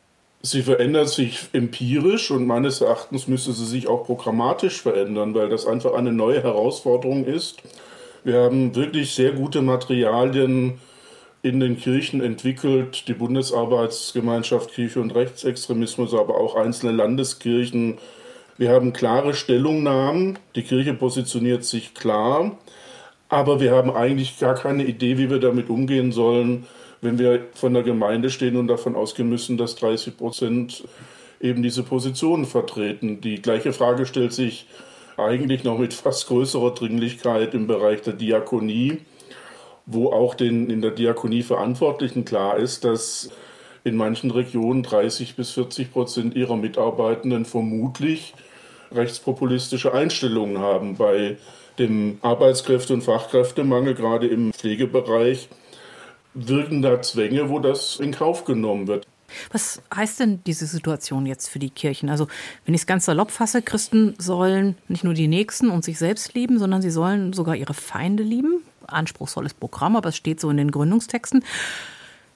Sie 0.46 0.62
verändert 0.62 1.08
sich 1.08 1.40
empirisch 1.54 2.30
und 2.30 2.46
meines 2.46 2.82
Erachtens 2.82 3.30
müsste 3.30 3.54
sie 3.54 3.66
sich 3.66 3.88
auch 3.88 4.04
programmatisch 4.04 4.82
verändern, 4.82 5.34
weil 5.34 5.48
das 5.48 5.66
einfach 5.66 5.94
eine 5.94 6.12
neue 6.12 6.44
Herausforderung 6.44 7.24
ist. 7.24 7.64
Wir 8.26 8.42
haben 8.42 8.76
wirklich 8.76 9.16
sehr 9.16 9.32
gute 9.32 9.62
Materialien 9.62 10.82
in 11.44 11.62
den 11.62 11.78
Kirchen 11.78 12.22
entwickelt, 12.22 13.08
die 13.08 13.14
Bundesarbeitsgemeinschaft 13.14 14.74
Kirche 14.74 15.00
und 15.00 15.16
Rechtsextremismus, 15.16 16.14
aber 16.14 16.36
auch 16.36 16.56
einzelne 16.56 16.92
Landeskirchen. 16.92 17.98
Wir 18.58 18.72
haben 18.72 18.92
klare 18.92 19.36
Stellungnahmen, 19.36 20.40
die 20.56 20.64
Kirche 20.64 20.94
positioniert 20.94 21.64
sich 21.64 21.94
klar, 21.94 22.58
aber 23.30 23.62
wir 23.62 23.72
haben 23.72 23.92
eigentlich 23.92 24.38
gar 24.40 24.56
keine 24.56 24.84
Idee, 24.84 25.18
wie 25.18 25.30
wir 25.30 25.40
damit 25.40 25.70
umgehen 25.70 26.12
sollen, 26.12 26.66
wenn 27.04 27.20
wir 27.20 27.48
von 27.54 27.74
der 27.74 27.84
Gemeinde 27.84 28.30
stehen 28.30 28.56
und 28.56 28.68
davon 28.68 28.96
ausgehen 28.96 29.30
müssen, 29.30 29.58
dass 29.58 29.76
30 29.76 30.18
Prozent 30.18 30.84
eben 31.40 31.62
diese 31.62 31.84
Positionen 31.84 32.46
vertreten. 32.46 33.22
Die 33.22 33.42
gleiche 33.42 33.74
Frage 33.74 34.06
stellt 34.06 34.34
sich 34.34 34.68
eigentlich 35.18 35.64
noch 35.64 35.78
mit 35.78 35.94
fast 35.94 36.28
größerer 36.28 36.74
Dringlichkeit 36.74 37.54
im 37.54 37.68
Bereich 37.68 38.02
der 38.02 38.14
Diakonie, 38.14 39.00
wo 39.86 40.12
auch 40.12 40.34
den 40.34 40.70
in 40.70 40.82
der 40.82 40.92
Diakonie 40.92 41.44
Verantwortlichen 41.44 42.26
klar 42.26 42.58
ist, 42.58 42.86
dass 42.86 43.30
in 43.84 43.98
manchen 43.98 44.32
Regionen 44.32 44.82
30 44.82 45.36
bis 45.36 45.52
40 45.52 45.92
Prozent 45.92 46.36
ihrer 46.36 46.56
Mitarbeitenden 46.56 47.44
vermutlich 47.44 48.34
rechtspopulistische 48.94 49.94
Einstellungen 49.94 50.60
haben. 50.60 50.96
Bei 50.96 51.38
dem 51.80 52.20
Arbeitskräfte- 52.22 52.94
und 52.94 53.02
Fachkräftemangel, 53.02 53.96
gerade 53.96 54.28
im 54.28 54.54
Pflegebereich, 54.54 55.50
wirken 56.34 56.82
da 56.82 57.02
Zwänge, 57.02 57.50
wo 57.50 57.60
das 57.60 58.00
in 58.00 58.12
Kauf 58.12 58.46
genommen 58.46 58.88
wird. 58.88 59.06
Was 59.52 59.82
heißt 59.94 60.20
denn 60.20 60.42
diese 60.46 60.68
Situation 60.68 61.26
jetzt 61.26 61.50
für 61.50 61.60
die 61.60 61.70
Kirchen? 61.70 62.10
Also, 62.10 62.28
wenn 62.66 62.76
ich 62.76 62.82
es 62.82 62.88
ganz 62.88 63.06
salopp 63.06 63.32
fasse, 63.32 63.62
Christen 63.62 64.16
sollen 64.20 64.78
nicht 64.88 65.04
nur 65.04 65.14
die 65.14 65.28
Nächsten 65.28 65.70
und 65.70 65.84
sich 65.84 65.98
selbst 65.98 66.34
lieben, 66.36 66.60
sondern 66.60 66.82
sie 66.82 66.92
sollen 66.92 67.34
sogar 67.34 67.56
ihre 67.56 67.74
Feinde 67.74 68.24
lieben. 68.24 68.64
Anspruchsvolles 68.86 69.54
Programm, 69.54 69.96
aber 69.96 70.10
es 70.10 70.18
steht 70.18 70.40
so 70.40 70.50
in 70.50 70.58
den 70.58 70.72
Gründungstexten. 70.72 71.44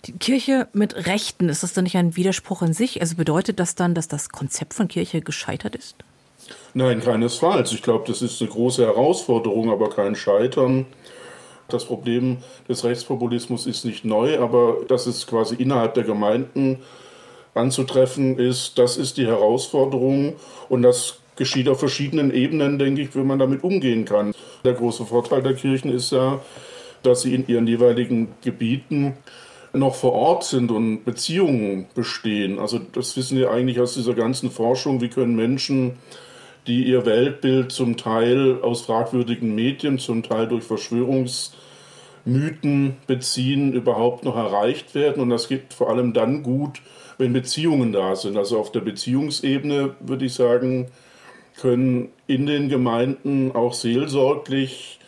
Die 0.06 0.14
Kirche 0.14 0.68
mit 0.74 1.08
Rechten, 1.08 1.50
ist 1.50 1.64
das 1.64 1.74
dann 1.74 1.84
nicht 1.84 1.98
ein 1.98 2.16
Widerspruch 2.16 2.62
in 2.62 2.74
sich? 2.74 3.02
Also 3.02 3.16
bedeutet 3.16 3.60
das 3.60 3.76
dann, 3.76 3.94
dass 3.94 4.08
das 4.08 4.30
Konzept 4.30 4.74
von 4.74 4.88
Kirche 4.88 5.22
gescheitert 5.22 5.76
ist? 5.76 5.96
Nein, 6.74 7.02
keinesfalls. 7.02 7.74
Ich 7.74 7.82
glaube, 7.82 8.06
das 8.08 8.22
ist 8.22 8.42
eine 8.42 8.50
große 8.50 8.86
Herausforderung, 8.86 9.70
aber 9.70 9.90
kein 9.90 10.16
Scheitern. 10.16 10.86
Das 11.70 11.86
Problem 11.86 12.38
des 12.70 12.84
Rechtspopulismus 12.84 13.68
ist 13.68 13.86
nicht 13.86 14.06
neu, 14.06 14.40
aber 14.40 14.78
dass 14.88 15.06
es 15.06 15.28
quasi 15.28 15.56
innerhalb 15.56 15.96
der 15.96 16.04
Gemeinden 16.04 16.80
anzutreffen 17.54 18.38
ist, 18.38 18.78
das 18.78 18.98
ist 18.98 19.18
die 19.18 19.26
Herausforderung 19.26 20.36
und 20.70 20.84
das 20.84 21.20
geschieht 21.36 21.68
auf 21.70 21.80
verschiedenen 21.80 22.34
Ebenen, 22.34 22.80
denke 22.80 23.02
ich, 23.02 23.16
wie 23.16 23.20
man 23.20 23.40
damit 23.40 23.64
umgehen 23.64 24.06
kann. 24.06 24.34
Der 24.64 24.74
große 24.74 25.06
Vorteil 25.06 25.44
der 25.44 25.54
Kirchen 25.54 25.92
ist 25.92 26.12
ja, 26.12 26.40
dass 27.04 27.22
sie 27.22 27.36
in 27.36 27.48
ihren 27.48 27.68
jeweiligen 27.68 28.30
Gebieten 28.42 29.18
noch 29.74 29.96
vor 29.96 30.14
Ort 30.14 30.44
sind 30.44 30.72
und 30.72 31.04
Beziehungen 31.04 31.88
bestehen. 31.94 32.60
Also 32.60 32.80
das 32.80 33.16
wissen 33.18 33.38
wir 33.38 33.52
eigentlich 33.52 33.80
aus 33.80 33.94
dieser 33.94 34.14
ganzen 34.14 34.50
Forschung, 34.50 35.02
wie 35.02 35.10
können 35.10 35.36
Menschen 35.36 35.98
die 36.68 36.84
ihr 36.84 37.06
Weltbild 37.06 37.72
zum 37.72 37.98
Teil 37.98 38.60
aus 38.62 38.82
fragwürdigen 38.82 39.56
Medien, 39.56 40.00
zum 40.00 40.24
Teil 40.24 40.48
durch 40.48 40.64
Verschwörungsmythen 40.64 41.68
Mythen 42.28 42.98
beziehen, 43.08 43.74
überhaupt 43.74 44.24
noch 44.26 44.36
erreicht 44.36 44.94
werden. 44.94 45.22
Und 45.22 45.30
das 45.30 45.48
geht 45.48 45.74
vor 45.74 45.90
allem 45.90 46.14
dann 46.14 46.44
gut, 46.44 46.82
wenn 47.18 47.34
Beziehungen 47.34 47.94
da 47.94 48.16
sind. 48.16 48.38
Also 48.38 48.60
auf 48.60 48.72
der 48.72 48.82
Beziehungsebene 48.82 49.96
würde 50.02 50.26
ich 50.26 50.34
sagen, 50.34 50.88
können 51.60 52.10
in 52.28 52.46
den 52.46 52.70
Gemeinden 52.70 53.52
auch 53.54 53.74
seelsorglich 53.74 55.00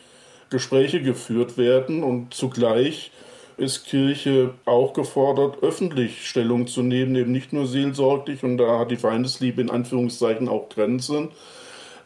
Gespräche 0.50 1.02
geführt 1.02 1.58
werden 1.58 2.02
und 2.02 2.34
zugleich 2.34 3.12
ist 3.60 3.86
Kirche 3.86 4.52
auch 4.65 4.93
gefordert, 4.93 5.62
öffentlich 5.62 6.28
Stellung 6.28 6.67
zu 6.67 6.82
nehmen, 6.82 7.15
eben 7.15 7.32
nicht 7.32 7.54
nur 7.54 7.67
seelsorglich 7.67 8.43
und 8.43 8.58
da 8.58 8.80
hat 8.80 8.91
die 8.91 8.98
Feindesliebe 8.98 9.62
in 9.62 9.69
Anführungszeichen 9.69 10.48
auch 10.48 10.69
Grenzen, 10.69 11.30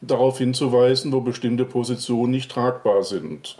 darauf 0.01 0.37
hinzuweisen, 0.37 1.13
wo 1.13 1.21
bestimmte 1.21 1.65
Positionen 1.65 2.31
nicht 2.31 2.51
tragbar 2.51 3.03
sind. 3.03 3.57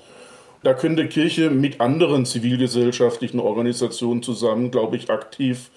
Da 0.64 0.74
könnte 0.74 1.08
Kirche 1.08 1.50
mit 1.50 1.82
anderen 1.82 2.26
zivilgesellschaftlichen 2.26 3.40
Organisationen 3.40 4.24
zusammen, 4.24 4.72
glaube 4.72 4.96
ich, 4.96 5.10
aktiv 5.10 5.70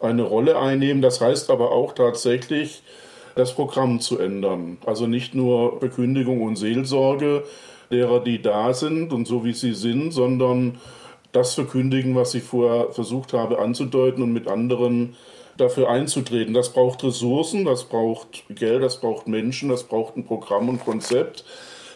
eine 0.00 0.22
Rolle 0.22 0.58
einnehmen. 0.58 1.02
Das 1.02 1.20
heißt 1.20 1.50
aber 1.50 1.72
auch 1.72 1.92
tatsächlich, 1.92 2.82
das 3.34 3.54
Programm 3.54 4.00
zu 4.00 4.18
ändern. 4.18 4.78
Also 4.86 5.06
nicht 5.06 5.34
nur 5.34 5.80
Bekündigung 5.80 6.42
und 6.42 6.56
Seelsorge 6.56 7.44
derer, 7.90 8.20
die 8.20 8.40
da 8.42 8.74
sind 8.74 9.12
und 9.12 9.26
so 9.26 9.44
wie 9.44 9.54
sie 9.54 9.74
sind, 9.74 10.12
sondern 10.12 10.78
das 11.32 11.54
verkündigen, 11.54 12.14
was 12.14 12.34
ich 12.34 12.42
vorher 12.42 12.90
versucht 12.90 13.32
habe 13.32 13.58
anzudeuten 13.58 14.22
und 14.22 14.32
mit 14.32 14.48
anderen 14.48 15.16
dafür 15.56 15.90
einzutreten. 15.90 16.54
Das 16.54 16.72
braucht 16.72 17.04
Ressourcen, 17.04 17.64
das 17.64 17.84
braucht 17.84 18.44
Geld, 18.48 18.82
das 18.82 19.00
braucht 19.00 19.28
Menschen, 19.28 19.68
das 19.68 19.84
braucht 19.84 20.16
ein 20.16 20.24
Programm 20.24 20.68
und 20.68 20.84
Konzept. 20.84 21.44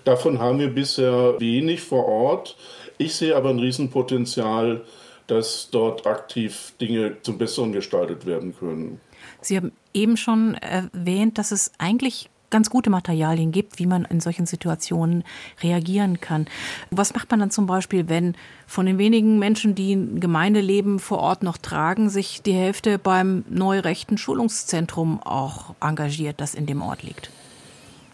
Davon 0.05 0.40
haben 0.40 0.59
wir 0.59 0.68
bisher 0.68 1.38
wenig 1.38 1.81
vor 1.81 2.07
Ort. 2.07 2.57
Ich 2.99 3.14
sehe 3.14 3.37
aber 3.37 3.51
ein 3.51 3.61
Riesenpotenzial, 3.61 4.83
dass 5.29 5.68
dort 5.71 6.07
aktiv 6.07 6.75
Dinge 6.81 7.16
zum 7.23 7.38
Besseren 7.38 7.73
gestaltet 7.73 8.27
werden 8.27 8.55
können. 8.57 9.01
Sie 9.40 9.57
haben 9.57 9.73
eben 9.95 10.16
schon 10.16 10.55
erwähnt, 10.55 11.38
dass 11.38 11.53
es 11.53 11.73
eigentlich 11.79 12.29
ganz 12.53 12.71
gute 12.71 12.91
Materialien 12.91 13.51
gibt, 13.51 13.81
wie 13.81 13.87
man 13.87 14.05
in 14.05 14.21
solchen 14.21 14.47
Situationen 14.47 15.25
reagieren 15.61 16.21
kann. 16.21 16.47
Was 16.93 17.15
macht 17.15 17.33
man 17.33 17.41
dann 17.41 17.51
zum 17.51 17.67
Beispiel, 17.67 18.09
wenn 18.09 18.37
von 18.69 18.87
den 18.87 18.99
wenigen 18.99 19.41
Menschen, 19.41 19.75
die 19.75 19.95
ein 19.95 20.21
Gemeindeleben 20.21 21.01
vor 21.01 21.19
Ort 21.19 21.43
noch 21.43 21.57
tragen, 21.57 22.09
sich 22.09 22.43
die 22.43 22.53
Hälfte 22.53 22.99
beim 22.99 23.45
neurechten 23.49 24.19
Schulungszentrum 24.19 25.21
auch 25.21 25.75
engagiert, 25.81 26.41
das 26.41 26.55
in 26.55 26.67
dem 26.67 26.83
Ort 26.83 27.03
liegt? 27.03 27.31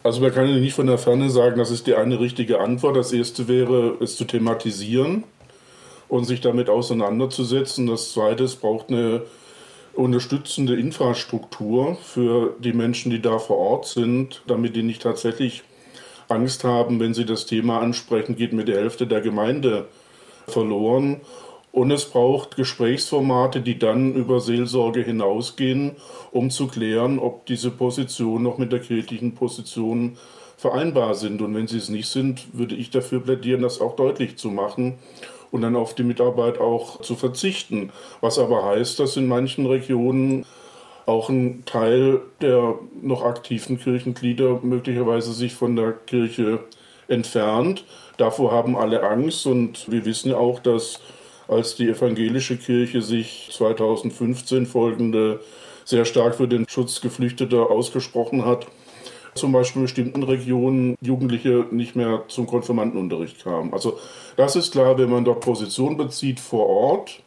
Also 0.03 0.23
man 0.23 0.33
kann 0.33 0.47
nicht 0.61 0.75
von 0.75 0.87
der 0.87 0.97
Ferne 0.97 1.29
sagen, 1.29 1.59
das 1.59 1.71
ist 1.71 1.87
die 1.87 1.95
eine 1.95 2.19
richtige 2.19 2.61
Antwort. 2.61 2.97
Das 2.97 3.13
erste 3.13 3.49
wäre, 3.49 3.99
es 4.01 4.17
zu 4.17 4.25
thematisieren 4.25 5.25
und 6.09 6.25
sich 6.25 6.41
damit 6.41 6.71
auseinanderzusetzen. 6.71 7.87
Das 7.87 8.13
zweite, 8.13 8.45
es 8.45 8.57
braucht 8.57 8.89
eine 8.89 9.23
unterstützende 9.99 10.77
Infrastruktur 10.77 11.97
für 11.97 12.55
die 12.61 12.73
Menschen, 12.73 13.11
die 13.11 13.21
da 13.21 13.39
vor 13.39 13.59
Ort 13.59 13.87
sind, 13.87 14.43
damit 14.47 14.77
die 14.77 14.85
nicht 14.85 15.03
tatsächlich 15.03 15.65
Angst 16.29 16.63
haben, 16.63 17.01
wenn 17.01 17.15
sie 17.15 17.25
das 17.25 17.47
Thema 17.47 17.81
ansprechen, 17.81 18.37
geht 18.37 18.53
mir 18.53 18.65
die 18.65 18.75
Hälfte 18.75 19.07
der 19.07 19.21
Gemeinde 19.21 19.89
verloren. 20.47 21.21
Und 21.73 21.91
es 21.91 22.05
braucht 22.05 22.57
Gesprächsformate, 22.57 23.61
die 23.61 23.79
dann 23.79 24.15
über 24.15 24.41
Seelsorge 24.41 25.03
hinausgehen, 25.03 25.97
um 26.31 26.51
zu 26.51 26.69
klären, 26.69 27.19
ob 27.19 27.47
diese 27.47 27.71
Positionen 27.71 28.45
noch 28.45 28.59
mit 28.59 28.73
der 28.73 28.81
kirchlichen 28.81 29.35
Position 29.35 30.17
vereinbar 30.57 31.15
sind. 31.15 31.43
Und 31.43 31.55
wenn 31.55 31.67
sie 31.67 31.79
es 31.79 31.89
nicht 31.89 32.09
sind, 32.09 32.47
würde 32.53 32.75
ich 32.75 32.91
dafür 32.91 33.21
plädieren, 33.21 33.63
das 33.63 33.81
auch 33.81 33.97
deutlich 33.97 34.37
zu 34.37 34.49
machen 34.49 34.99
und 35.51 35.63
dann 35.63 35.77
auf 35.77 35.95
die 35.95 36.03
Mitarbeit 36.03 36.59
auch 36.59 37.01
zu 37.01 37.15
verzichten. 37.15 37.91
Was 38.21 38.39
aber 38.39 38.65
heißt, 38.65 38.99
dass 38.99 39.17
in 39.17 39.27
manchen 39.27 39.67
Regionen 39.67 40.45
auch 41.07 41.31
ein 41.31 41.65
Teil 41.65 42.21
der 42.43 42.75
noch 43.01 43.25
aktiven 43.25 43.79
Kirchenglieder 43.79 44.61
möglicherweise 44.63 45.33
sich 45.33 45.55
von 45.55 45.75
der 45.75 45.93
Kirche 45.93 46.61
entfernt. 47.09 47.85
Davor 48.19 48.53
haben 48.53 48.77
alle 48.77 49.03
Angst 49.03 49.47
und 49.47 49.91
wir 49.91 50.05
wissen 50.05 50.35
auch, 50.35 50.61
dass 50.61 51.01
als 51.49 51.77
die 51.77 51.89
evangelische 51.89 52.59
Kirche 52.59 53.01
sich 53.01 53.49
2015 53.53 54.67
folgende 54.67 55.41
sehr 55.87 56.05
stark 56.05 56.35
für 56.35 56.47
den 56.47 56.69
Schutz 56.69 57.01
Geflüchteter 57.01 57.71
ausgesprochen 57.71 58.45
hat, 58.45 58.67
zum 59.39 59.53
Beispiel 59.53 59.81
in 59.81 59.85
bestimmten 59.85 60.23
Regionen 60.23 60.97
Jugendliche 61.01 61.67
nicht 61.71 61.97
mehr 61.97 62.25
zum 62.29 62.47
Konfirmandenunterricht 62.47 63.43
kamen. 63.43 63.73
Also 63.73 63.99
das 64.37 64.57
ist 64.57 64.73
klar, 64.73 64.99
wenn 64.99 65.11
man 65.11 65.25
dort 65.25 65.41
Position 65.41 65.97
bezieht 65.97 66.41
vor 66.41 66.67
Ort, 66.67 67.21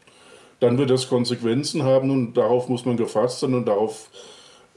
dann 0.59 0.77
wird 0.77 0.89
das 0.89 1.09
Konsequenzen 1.09 1.83
haben 1.83 2.11
und 2.11 2.33
darauf 2.33 2.69
muss 2.69 2.85
man 2.85 2.97
gefasst 2.97 3.39
sein 3.39 3.53
und 3.53 3.65
darauf 3.65 4.09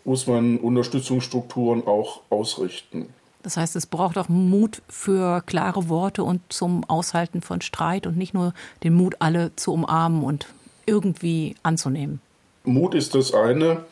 muss 0.05 0.27
man 0.27 0.59
Unterstützungsstrukturen 0.59 1.87
auch 1.87 2.21
ausrichten. 2.31 3.09
Das 3.43 3.59
heißt, 3.59 3.77
es 3.77 3.87
braucht 3.87 4.17
auch 4.17 4.31
Mut 4.31 4.81
für 4.89 5.43
klare 5.43 5.91
Worte 5.91 6.25
und 6.25 6.41
zum 6.49 6.83
Aushalten 6.85 7.43
von 7.43 7.61
Streit 7.61 8.07
und 8.07 8.17
nicht 8.17 8.33
nur 8.33 8.55
den 8.83 8.95
Mut, 8.95 9.17
alle 9.19 9.55
zu 9.57 9.73
umarmen 9.73 10.25
und 10.25 10.47
irgendwie 10.87 11.55
anzunehmen. 11.63 12.21
Mut 12.65 12.95
ist 12.95 13.15
das 13.15 13.35
eine. 13.35 13.85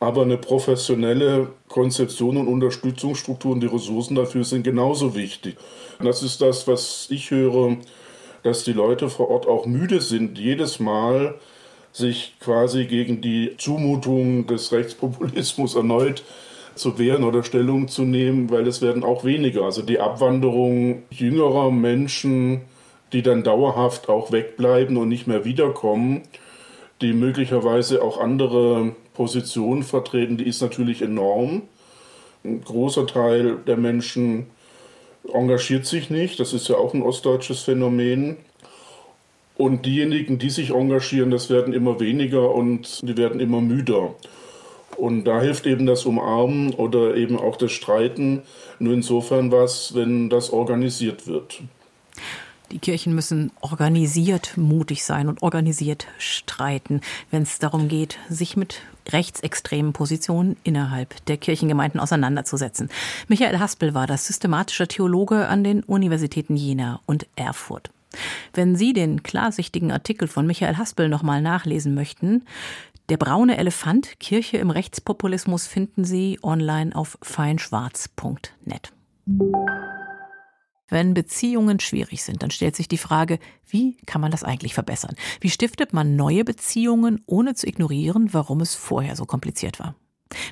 Aber 0.00 0.22
eine 0.22 0.36
professionelle 0.36 1.48
Konzeption 1.68 2.36
und 2.36 2.48
Unterstützungsstruktur 2.48 3.52
und 3.52 3.60
die 3.60 3.66
Ressourcen 3.66 4.14
dafür 4.14 4.44
sind 4.44 4.64
genauso 4.64 5.14
wichtig. 5.14 5.56
Das 6.02 6.22
ist 6.22 6.40
das, 6.40 6.68
was 6.68 7.06
ich 7.10 7.30
höre, 7.30 7.76
dass 8.42 8.64
die 8.64 8.72
Leute 8.72 9.08
vor 9.08 9.30
Ort 9.30 9.46
auch 9.46 9.66
müde 9.66 10.00
sind, 10.00 10.38
jedes 10.38 10.78
Mal 10.78 11.34
sich 11.92 12.34
quasi 12.40 12.86
gegen 12.86 13.20
die 13.20 13.56
Zumutung 13.56 14.46
des 14.46 14.72
Rechtspopulismus 14.72 15.76
erneut 15.76 16.24
zu 16.74 16.98
wehren 16.98 17.24
oder 17.24 17.44
Stellung 17.44 17.88
zu 17.88 18.02
nehmen, 18.02 18.50
weil 18.50 18.66
es 18.66 18.82
werden 18.82 19.04
auch 19.04 19.24
weniger. 19.24 19.62
Also 19.62 19.82
die 19.82 20.00
Abwanderung 20.00 21.04
jüngerer 21.10 21.70
Menschen, 21.70 22.62
die 23.12 23.22
dann 23.22 23.44
dauerhaft 23.44 24.08
auch 24.08 24.32
wegbleiben 24.32 24.96
und 24.96 25.08
nicht 25.08 25.26
mehr 25.26 25.44
wiederkommen, 25.44 26.22
die 27.00 27.12
möglicherweise 27.12 28.02
auch 28.02 28.20
andere 28.20 28.96
Position 29.14 29.82
vertreten, 29.82 30.36
die 30.36 30.46
ist 30.46 30.60
natürlich 30.60 31.00
enorm. 31.00 31.62
Ein 32.44 32.62
großer 32.62 33.06
Teil 33.06 33.56
der 33.66 33.76
Menschen 33.76 34.46
engagiert 35.32 35.86
sich 35.86 36.10
nicht, 36.10 36.38
das 36.38 36.52
ist 36.52 36.68
ja 36.68 36.76
auch 36.76 36.92
ein 36.92 37.02
ostdeutsches 37.02 37.60
Phänomen. 37.62 38.36
Und 39.56 39.86
diejenigen, 39.86 40.38
die 40.38 40.50
sich 40.50 40.70
engagieren, 40.70 41.30
das 41.30 41.48
werden 41.48 41.72
immer 41.72 42.00
weniger 42.00 42.52
und 42.52 43.08
die 43.08 43.16
werden 43.16 43.40
immer 43.40 43.60
müder. 43.60 44.14
Und 44.96 45.24
da 45.24 45.40
hilft 45.40 45.66
eben 45.66 45.86
das 45.86 46.06
Umarmen 46.06 46.74
oder 46.74 47.16
eben 47.16 47.38
auch 47.38 47.56
das 47.56 47.72
Streiten 47.72 48.42
nur 48.78 48.94
insofern 48.94 49.52
was, 49.52 49.94
wenn 49.94 50.28
das 50.28 50.50
organisiert 50.50 51.26
wird. 51.26 51.62
Die 52.72 52.78
Kirchen 52.78 53.14
müssen 53.14 53.52
organisiert 53.60 54.56
mutig 54.56 55.04
sein 55.04 55.28
und 55.28 55.42
organisiert 55.42 56.08
streiten, 56.18 57.00
wenn 57.30 57.42
es 57.42 57.58
darum 57.58 57.88
geht, 57.88 58.18
sich 58.28 58.56
mit 58.56 58.80
rechtsextremen 59.10 59.92
Positionen 59.92 60.56
innerhalb 60.64 61.24
der 61.26 61.36
Kirchengemeinden 61.36 62.00
auseinanderzusetzen. 62.00 62.88
Michael 63.28 63.58
Haspel 63.58 63.94
war 63.94 64.06
das 64.06 64.26
systematischer 64.26 64.88
Theologe 64.88 65.48
an 65.48 65.64
den 65.64 65.82
Universitäten 65.82 66.56
Jena 66.56 67.00
und 67.06 67.26
Erfurt. 67.36 67.90
Wenn 68.52 68.76
Sie 68.76 68.92
den 68.92 69.22
klarsichtigen 69.22 69.90
Artikel 69.90 70.28
von 70.28 70.46
Michael 70.46 70.76
Haspel 70.76 71.08
nochmal 71.08 71.42
nachlesen 71.42 71.94
möchten, 71.94 72.44
der 73.08 73.16
braune 73.18 73.58
Elefant, 73.58 74.18
Kirche 74.18 74.56
im 74.56 74.70
Rechtspopulismus, 74.70 75.66
finden 75.66 76.04
Sie 76.04 76.38
online 76.42 76.96
auf 76.96 77.18
feinschwarz.net. 77.22 78.92
Wenn 80.88 81.14
Beziehungen 81.14 81.80
schwierig 81.80 82.22
sind, 82.22 82.42
dann 82.42 82.50
stellt 82.50 82.76
sich 82.76 82.88
die 82.88 82.98
Frage, 82.98 83.38
wie 83.66 83.96
kann 84.06 84.20
man 84.20 84.30
das 84.30 84.44
eigentlich 84.44 84.74
verbessern? 84.74 85.16
Wie 85.40 85.50
stiftet 85.50 85.92
man 85.92 86.16
neue 86.16 86.44
Beziehungen, 86.44 87.22
ohne 87.26 87.54
zu 87.54 87.66
ignorieren, 87.66 88.32
warum 88.32 88.60
es 88.60 88.74
vorher 88.74 89.16
so 89.16 89.24
kompliziert 89.24 89.78
war? 89.78 89.94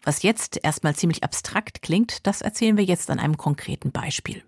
Was 0.05 0.23
jetzt 0.23 0.59
erstmal 0.63 0.95
ziemlich 0.95 1.23
abstrakt 1.25 1.83
klingt, 1.83 2.27
das 2.27 2.41
erzählen 2.41 2.77
wir 2.77 2.85
jetzt 2.85 3.11
an 3.11 3.19
einem 3.19 3.37
konkreten 3.37 3.93
Beispiel. 3.93 4.43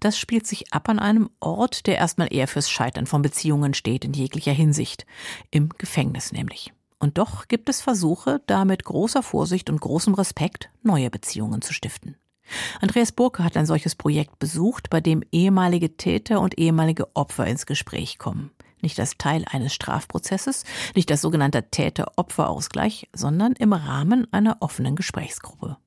Das 0.00 0.18
spielt 0.18 0.46
sich 0.46 0.72
ab 0.72 0.88
an 0.88 0.98
einem 0.98 1.30
Ort, 1.40 1.86
der 1.86 1.96
erstmal 1.96 2.32
eher 2.32 2.46
fürs 2.46 2.70
Scheitern 2.70 3.06
von 3.06 3.22
Beziehungen 3.22 3.74
steht 3.74 4.04
in 4.04 4.12
jeglicher 4.12 4.52
Hinsicht, 4.52 5.06
im 5.50 5.70
Gefängnis 5.70 6.30
nämlich. 6.30 6.72
Und 6.98 7.18
doch 7.18 7.48
gibt 7.48 7.68
es 7.68 7.80
Versuche, 7.80 8.40
da 8.46 8.64
mit 8.64 8.84
großer 8.84 9.22
Vorsicht 9.22 9.70
und 9.70 9.80
großem 9.80 10.14
Respekt 10.14 10.70
neue 10.82 11.10
Beziehungen 11.10 11.62
zu 11.62 11.72
stiften. 11.72 12.16
Andreas 12.80 13.12
Burke 13.12 13.44
hat 13.44 13.56
ein 13.56 13.66
solches 13.66 13.94
Projekt 13.94 14.38
besucht, 14.38 14.90
bei 14.90 15.00
dem 15.00 15.22
ehemalige 15.32 15.96
Täter 15.96 16.40
und 16.40 16.58
ehemalige 16.58 17.14
Opfer 17.14 17.46
ins 17.46 17.66
Gespräch 17.66 18.18
kommen. 18.18 18.50
Nicht 18.80 19.00
als 19.00 19.16
Teil 19.18 19.44
eines 19.50 19.74
Strafprozesses, 19.74 20.64
nicht 20.94 21.10
als 21.10 21.22
sogenannter 21.22 21.70
Täter-Opfer-Ausgleich, 21.70 23.08
sondern 23.12 23.52
im 23.52 23.72
Rahmen 23.72 24.26
einer 24.32 24.58
offenen 24.60 24.96
Gesprächsgruppe. 24.96 25.78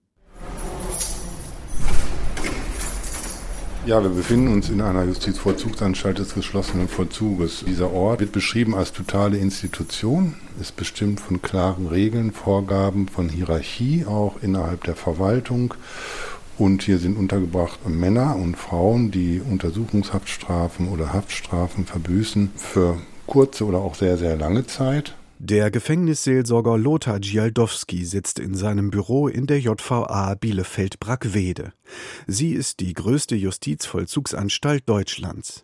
Ja, 3.85 4.03
wir 4.03 4.09
befinden 4.09 4.49
uns 4.49 4.69
in 4.69 4.81
einer 4.81 5.03
Justizvollzugsanstalt 5.05 6.19
des 6.19 6.33
geschlossenen 6.35 6.87
Vollzuges. 6.87 7.63
Dieser 7.65 7.91
Ort 7.91 8.19
wird 8.19 8.33
beschrieben 8.33 8.75
als 8.75 8.91
totale 8.91 9.37
Institution, 9.37 10.35
ist 10.59 10.75
bestimmt 10.75 11.21
von 11.21 11.41
klaren 11.41 11.87
Regeln, 11.87 12.31
Vorgaben, 12.31 13.07
von 13.07 13.29
Hierarchie 13.29 14.05
auch 14.05 14.35
innerhalb 14.41 14.83
der 14.83 14.95
Verwaltung. 14.95 15.73
Und 16.59 16.83
hier 16.83 16.97
sind 16.99 17.17
untergebracht 17.17 17.87
Männer 17.87 18.35
und 18.35 18.57
Frauen, 18.57 19.11
die 19.11 19.39
Untersuchungshaftstrafen 19.39 20.89
oder 20.89 21.13
Haftstrafen 21.13 21.85
verbüßen 21.85 22.51
für 22.57 22.97
kurze 23.27 23.65
oder 23.65 23.77
auch 23.77 23.95
sehr, 23.95 24.17
sehr 24.17 24.35
lange 24.35 24.67
Zeit. 24.67 25.15
Der 25.37 25.71
Gefängnisseelsorger 25.71 26.77
Lothar 26.77 27.21
Gialdowski 27.21 28.03
sitzt 28.03 28.39
in 28.39 28.55
seinem 28.55 28.91
Büro 28.91 29.29
in 29.29 29.47
der 29.47 29.61
JVA 29.61 30.35
Bielefeld-Brackwede. 30.35 31.71
Sie 32.27 32.51
ist 32.51 32.81
die 32.81 32.91
größte 32.91 33.37
Justizvollzugsanstalt 33.37 34.83
Deutschlands. 34.85 35.61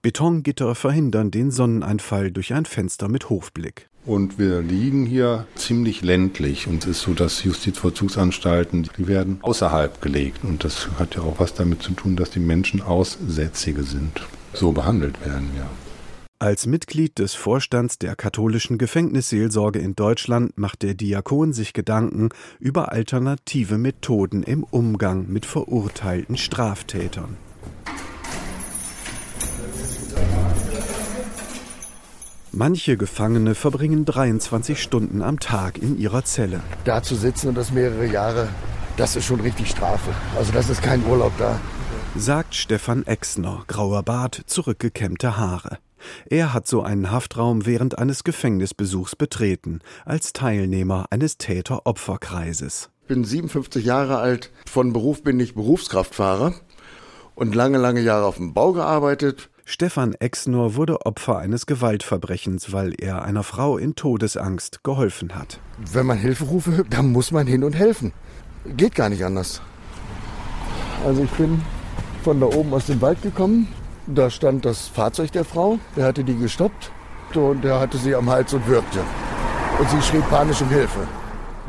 Betongitter 0.00 0.74
verhindern 0.74 1.30
den 1.30 1.50
Sonneneinfall 1.50 2.32
durch 2.32 2.54
ein 2.54 2.64
Fenster 2.64 3.08
mit 3.08 3.28
Hofblick. 3.28 3.87
Und 4.08 4.38
wir 4.38 4.62
liegen 4.62 5.04
hier 5.04 5.46
ziemlich 5.54 6.00
ländlich. 6.00 6.66
Und 6.66 6.84
es 6.84 6.90
ist 6.92 7.02
so, 7.02 7.12
dass 7.12 7.44
Justizvollzugsanstalten, 7.44 8.88
die 8.96 9.06
werden 9.06 9.38
außerhalb 9.42 10.00
gelegt. 10.00 10.44
Und 10.44 10.64
das 10.64 10.88
hat 10.98 11.16
ja 11.16 11.20
auch 11.20 11.38
was 11.38 11.52
damit 11.52 11.82
zu 11.82 11.92
tun, 11.92 12.16
dass 12.16 12.30
die 12.30 12.40
Menschen 12.40 12.80
Aussätzige 12.80 13.82
sind. 13.82 14.22
So 14.54 14.72
behandelt 14.72 15.22
werden, 15.22 15.50
ja. 15.54 15.68
Als 16.38 16.64
Mitglied 16.64 17.18
des 17.18 17.34
Vorstands 17.34 17.98
der 17.98 18.16
katholischen 18.16 18.78
Gefängnisseelsorge 18.78 19.78
in 19.78 19.94
Deutschland 19.94 20.56
macht 20.56 20.84
der 20.84 20.94
Diakon 20.94 21.52
sich 21.52 21.74
Gedanken 21.74 22.30
über 22.58 22.92
alternative 22.92 23.76
Methoden 23.76 24.42
im 24.42 24.64
Umgang 24.64 25.26
mit 25.28 25.44
verurteilten 25.44 26.38
Straftätern. 26.38 27.36
Manche 32.52 32.96
Gefangene 32.96 33.54
verbringen 33.54 34.06
23 34.06 34.82
Stunden 34.82 35.20
am 35.20 35.38
Tag 35.38 35.78
in 35.78 35.98
ihrer 35.98 36.24
Zelle. 36.24 36.60
Da 36.84 37.02
zu 37.02 37.14
sitzen 37.14 37.48
und 37.48 37.56
das 37.56 37.72
mehrere 37.72 38.06
Jahre, 38.06 38.48
das 38.96 39.16
ist 39.16 39.26
schon 39.26 39.40
richtig 39.40 39.68
Strafe. 39.68 40.12
Also 40.34 40.52
das 40.52 40.70
ist 40.70 40.82
kein 40.82 41.04
Urlaub 41.04 41.32
da. 41.38 41.60
Sagt 42.16 42.54
Stefan 42.54 43.06
Exner, 43.06 43.64
grauer 43.66 44.02
Bart, 44.02 44.42
zurückgekämmte 44.46 45.36
Haare. 45.36 45.78
Er 46.30 46.54
hat 46.54 46.66
so 46.66 46.82
einen 46.82 47.10
Haftraum 47.10 47.66
während 47.66 47.98
eines 47.98 48.24
Gefängnisbesuchs 48.24 49.14
betreten, 49.14 49.80
als 50.06 50.32
Teilnehmer 50.32 51.06
eines 51.10 51.36
Täter-Opfer-Kreises. 51.36 52.88
Ich 53.02 53.08
bin 53.08 53.24
57 53.24 53.84
Jahre 53.84 54.18
alt, 54.18 54.50
von 54.66 54.94
Beruf 54.94 55.22
bin 55.22 55.38
ich 55.38 55.54
Berufskraftfahrer 55.54 56.54
und 57.34 57.54
lange, 57.54 57.78
lange 57.78 58.00
Jahre 58.00 58.24
auf 58.24 58.36
dem 58.36 58.54
Bau 58.54 58.72
gearbeitet. 58.72 59.50
Stefan 59.70 60.14
Exnor 60.14 60.76
wurde 60.76 61.04
Opfer 61.04 61.36
eines 61.36 61.66
Gewaltverbrechens, 61.66 62.72
weil 62.72 62.94
er 62.98 63.20
einer 63.20 63.42
Frau 63.42 63.76
in 63.76 63.94
Todesangst 63.94 64.82
geholfen 64.82 65.34
hat. 65.34 65.60
Wenn 65.76 66.06
man 66.06 66.16
Hilfe 66.16 66.44
rufe, 66.44 66.86
dann 66.88 67.12
muss 67.12 67.32
man 67.32 67.46
hin 67.46 67.62
und 67.62 67.74
helfen. 67.74 68.14
Geht 68.78 68.94
gar 68.94 69.10
nicht 69.10 69.26
anders. 69.26 69.60
Also 71.04 71.22
ich 71.22 71.30
bin 71.32 71.60
von 72.24 72.40
da 72.40 72.46
oben 72.46 72.72
aus 72.72 72.86
dem 72.86 73.02
Wald 73.02 73.20
gekommen, 73.20 73.68
da 74.06 74.30
stand 74.30 74.64
das 74.64 74.88
Fahrzeug 74.88 75.32
der 75.32 75.44
Frau, 75.44 75.78
der 75.96 76.06
hatte 76.06 76.24
die 76.24 76.38
gestoppt 76.38 76.90
und 77.34 77.62
der 77.62 77.78
hatte 77.78 77.98
sie 77.98 78.14
am 78.14 78.30
Hals 78.30 78.54
und 78.54 78.66
würgte. 78.66 79.00
Und 79.78 79.90
sie 79.90 80.00
schrie 80.00 80.22
panisch 80.30 80.62
um 80.62 80.70
Hilfe. 80.70 81.06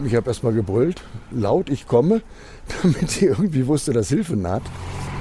Ich 0.05 0.15
habe 0.15 0.29
erst 0.29 0.45
mal 0.45 0.53
gebrüllt, 0.53 1.03
laut, 1.31 1.69
ich 1.69 1.85
komme, 1.85 2.21
damit 2.81 3.09
sie 3.09 3.25
irgendwie 3.25 3.67
wusste, 3.67 3.91
dass 3.91 4.07
Hilfe 4.07 4.37
naht. 4.37 4.63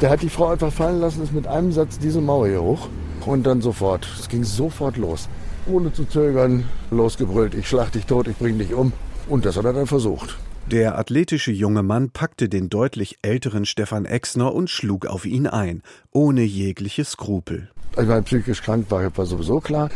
Der 0.01 0.11
hat 0.11 0.23
die 0.23 0.29
Frau 0.29 0.47
einfach 0.47 0.73
fallen 0.73 1.01
lassen, 1.01 1.25
ist 1.25 1.33
mit 1.33 1.49
einem 1.49 1.73
Satz 1.73 1.99
diese 1.99 2.21
Mauer 2.21 2.47
hier 2.47 2.63
hoch 2.63 2.89
und 3.27 3.45
dann 3.45 3.61
sofort. 3.61 4.09
Es 4.19 4.29
ging 4.29 4.45
sofort 4.45 4.97
los. 4.97 5.29
Ohne 5.67 5.93
zu 5.93 6.05
zögern, 6.05 6.65
losgebrüllt, 6.93 7.55
ich 7.55 7.69
schlag 7.69 7.91
dich 7.91 8.07
tot, 8.07 8.29
ich 8.29 8.37
bring 8.37 8.59
dich 8.59 8.75
um. 8.75 8.93
Und 9.29 9.45
das 9.45 9.57
hat 9.57 9.65
er 9.65 9.73
dann 9.73 9.89
versucht. 9.89 10.39
Der 10.71 10.99
athletische 10.99 11.51
junge 11.51 11.83
Mann 11.83 12.11
packte 12.11 12.49
den 12.49 12.69
deutlich 12.69 13.19
älteren 13.23 13.65
Stefan 13.65 14.05
Exner 14.05 14.55
und 14.55 14.71
schlug 14.71 15.05
auf 15.07 15.27
ihn 15.27 15.49
ein, 15.49 15.83
ohne 16.13 16.43
jegliche 16.43 17.05
Skrupel. 17.05 17.69
Ich 18.01 18.07
war 18.07 18.23
psychisch 18.23 18.63
krank, 18.63 18.87
war, 18.91 19.17
war 19.17 19.27
sowieso 19.27 19.59
klar. 19.59 19.91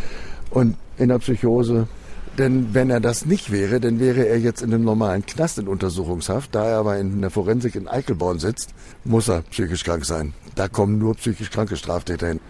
Und 0.50 0.76
in 0.98 1.10
der 1.10 1.20
Psychose 1.20 1.86
denn 2.38 2.74
wenn 2.74 2.90
er 2.90 3.00
das 3.00 3.26
nicht 3.26 3.52
wäre, 3.52 3.80
dann 3.80 4.00
wäre 4.00 4.26
er 4.26 4.38
jetzt 4.38 4.62
in 4.62 4.72
einem 4.72 4.84
normalen 4.84 5.26
Knast 5.26 5.58
in 5.58 5.68
Untersuchungshaft. 5.68 6.54
Da 6.54 6.66
er 6.66 6.78
aber 6.78 6.98
in 6.98 7.20
der 7.20 7.30
Forensik 7.30 7.74
in 7.74 7.88
Eichelborn 7.88 8.38
sitzt, 8.38 8.70
muss 9.04 9.28
er 9.28 9.42
psychisch 9.42 9.84
krank 9.84 10.04
sein. 10.04 10.32
Da 10.54 10.68
kommen 10.68 10.98
nur 10.98 11.14
psychisch 11.14 11.50
kranke 11.50 11.76
Straftäter 11.76 12.28
hin. 12.28 12.40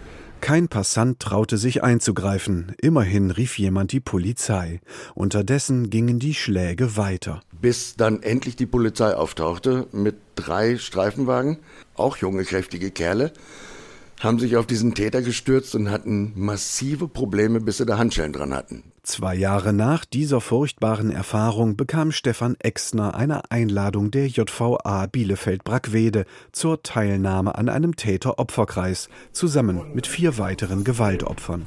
Kein 0.41 0.67
Passant 0.67 1.21
traute 1.21 1.57
sich 1.57 1.85
einzugreifen. 1.85 2.75
Immerhin 2.81 3.31
rief 3.31 3.61
jemand 3.61 3.93
die 3.93 4.01
Polizei. 4.01 4.81
Unterdessen 5.15 5.89
gingen 5.89 6.19
die 6.19 6.35
Schläge 6.35 6.97
weiter. 6.97 7.43
Bis 7.61 7.95
dann 7.95 8.23
endlich 8.25 8.57
die 8.57 8.67
Polizei 8.67 9.15
auftauchte 9.15 9.87
mit 9.93 10.17
drei 10.35 10.79
Streifenwagen, 10.79 11.59
auch 11.95 12.17
junge, 12.17 12.43
kräftige 12.43 12.91
Kerle, 12.91 13.33
haben 14.23 14.39
sich 14.39 14.57
auf 14.57 14.67
diesen 14.67 14.95
Täter 14.95 15.21
gestürzt 15.23 15.75
und 15.75 15.91
hatten 15.91 16.33
massive 16.37 17.09
Probleme, 17.09 17.61
bis 17.61 17.79
sie 17.79 17.87
da 17.87 17.99
Handschellen 17.99 18.33
dran 18.33 18.55
hatten. 18.55 18.85
Zwei 19.03 19.35
Jahre 19.35 19.73
nach 19.73 20.05
dieser 20.05 20.41
furchtbaren 20.41 21.11
Erfahrung 21.11 21.77
bekam 21.77 22.13
Stefan 22.13 22.55
Exner 22.61 23.17
eine 23.17 23.51
Einladung 23.51 24.13
der 24.13 24.29
JVA 24.29 25.07
Bielefeld-Brackwede 25.07 26.25
zur 26.53 26.83
Teilnahme 26.85 27.57
an 27.57 27.69
einem 27.69 27.97
Täter-Opferkreis 27.97 29.09
zusammen 29.33 29.81
mit 29.93 30.07
vier 30.07 30.39
weiteren 30.39 30.85
Gewaltopfern. 30.85 31.67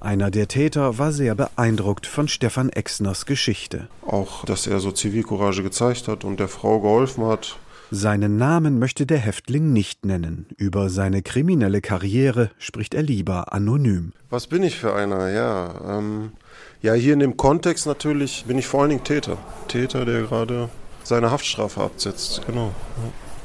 Einer 0.00 0.32
der 0.32 0.48
Täter 0.48 0.98
war 0.98 1.12
sehr 1.12 1.36
beeindruckt 1.36 2.08
von 2.08 2.26
Stefan 2.26 2.70
Exners 2.70 3.24
Geschichte. 3.24 3.86
Auch, 4.04 4.44
dass 4.44 4.66
er 4.66 4.80
so 4.80 4.90
Zivilcourage 4.90 5.62
gezeigt 5.62 6.08
hat 6.08 6.24
und 6.24 6.40
der 6.40 6.48
Frau 6.48 6.80
geholfen 6.80 7.24
hat, 7.24 7.56
seinen 7.94 8.38
Namen 8.38 8.78
möchte 8.78 9.04
der 9.04 9.18
Häftling 9.18 9.74
nicht 9.74 10.06
nennen. 10.06 10.46
Über 10.56 10.88
seine 10.88 11.20
kriminelle 11.20 11.82
Karriere 11.82 12.50
spricht 12.58 12.94
er 12.94 13.02
lieber 13.02 13.52
anonym. 13.52 14.14
Was 14.30 14.46
bin 14.46 14.62
ich 14.62 14.78
für 14.78 14.94
einer? 14.94 15.28
Ja, 15.28 15.98
ähm, 15.98 16.32
ja, 16.80 16.94
hier 16.94 17.12
in 17.12 17.18
dem 17.18 17.36
Kontext 17.36 17.86
natürlich 17.86 18.46
bin 18.46 18.56
ich 18.56 18.66
vor 18.66 18.80
allen 18.80 18.90
Dingen 18.90 19.04
Täter. 19.04 19.36
Täter, 19.68 20.06
der 20.06 20.22
gerade 20.22 20.70
seine 21.04 21.30
Haftstrafe 21.30 21.82
absetzt. 21.82 22.40
Genau. 22.46 22.72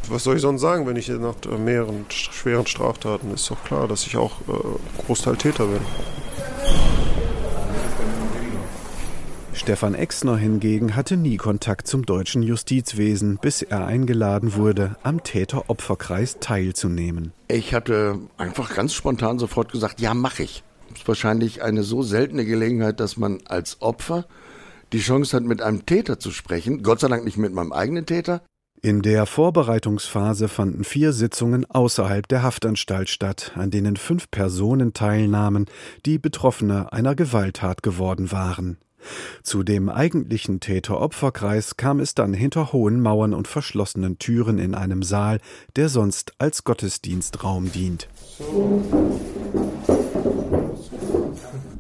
Was 0.08 0.24
soll 0.24 0.38
ich 0.38 0.42
sonst 0.42 0.62
sagen, 0.62 0.88
wenn 0.88 0.96
ich 0.96 1.10
nach 1.10 1.36
mehreren 1.60 2.06
schweren 2.10 2.66
Straftaten? 2.66 3.34
Ist 3.34 3.52
doch 3.52 3.62
klar, 3.66 3.90
dass 3.90 4.08
ich 4.08 4.16
auch 4.16 4.40
äh, 4.48 5.04
Großteil 5.06 5.36
Täter 5.36 5.66
bin. 5.66 5.82
Stefan 9.58 9.96
Exner 9.96 10.38
hingegen 10.38 10.96
hatte 10.96 11.18
nie 11.18 11.38
Kontakt 11.38 11.88
zum 11.88 12.06
deutschen 12.06 12.44
Justizwesen, 12.44 13.40
bis 13.42 13.64
er 13.64 13.88
eingeladen 13.88 14.54
wurde, 14.54 14.96
am 15.02 15.24
Täter-Opfer-Kreis 15.24 16.38
teilzunehmen. 16.40 17.34
Ich 17.48 17.74
hatte 17.74 18.20
einfach 18.38 18.76
ganz 18.76 18.94
spontan 18.94 19.40
sofort 19.40 19.72
gesagt, 19.72 20.00
ja, 20.00 20.14
mache 20.14 20.44
ich. 20.44 20.64
Das 20.90 21.00
ist 21.00 21.08
wahrscheinlich 21.08 21.64
eine 21.64 21.84
so 21.84 22.04
seltene 22.04 22.46
Gelegenheit, 22.46 23.00
dass 23.00 23.18
man 23.18 23.40
als 23.46 23.82
Opfer 23.82 24.26
die 24.94 25.00
Chance 25.00 25.36
hat, 25.36 25.44
mit 25.44 25.62
einem 25.62 25.86
Täter 25.86 26.20
zu 26.20 26.32
sprechen. 26.32 26.84
Gott 26.84 27.00
sei 27.00 27.08
Dank 27.08 27.26
nicht 27.26 27.38
mit 27.38 27.52
meinem 27.52 27.74
eigenen 27.74 28.06
Täter. 28.06 28.44
In 28.82 29.02
der 29.02 29.26
Vorbereitungsphase 29.26 30.50
fanden 30.50 30.84
vier 30.84 31.14
Sitzungen 31.14 31.66
außerhalb 31.66 32.28
der 32.28 32.44
Haftanstalt 32.44 33.10
statt, 33.10 33.54
an 33.56 33.72
denen 33.72 33.98
fünf 33.98 34.30
Personen 34.30 34.94
teilnahmen, 34.94 35.66
die 36.06 36.20
Betroffene 36.20 36.94
einer 36.94 37.16
Gewalttat 37.16 37.82
geworden 37.82 38.32
waren. 38.32 38.78
Zu 39.44 39.64
dem 39.64 39.90
eigentlichen 39.90 40.60
Täter-Opfer-Kreis 40.60 41.78
kam 41.78 42.00
es 42.00 42.16
dann 42.16 42.34
hinter 42.34 42.74
hohen 42.74 43.02
Mauern 43.02 43.34
und 43.34 43.48
verschlossenen 43.48 44.20
Türen 44.20 44.60
in 44.60 44.76
einem 44.76 45.04
Saal, 45.04 45.40
der 45.76 45.90
sonst 45.90 46.34
als 46.38 46.64
Gottesdienstraum 46.64 47.72
dient. 47.72 48.08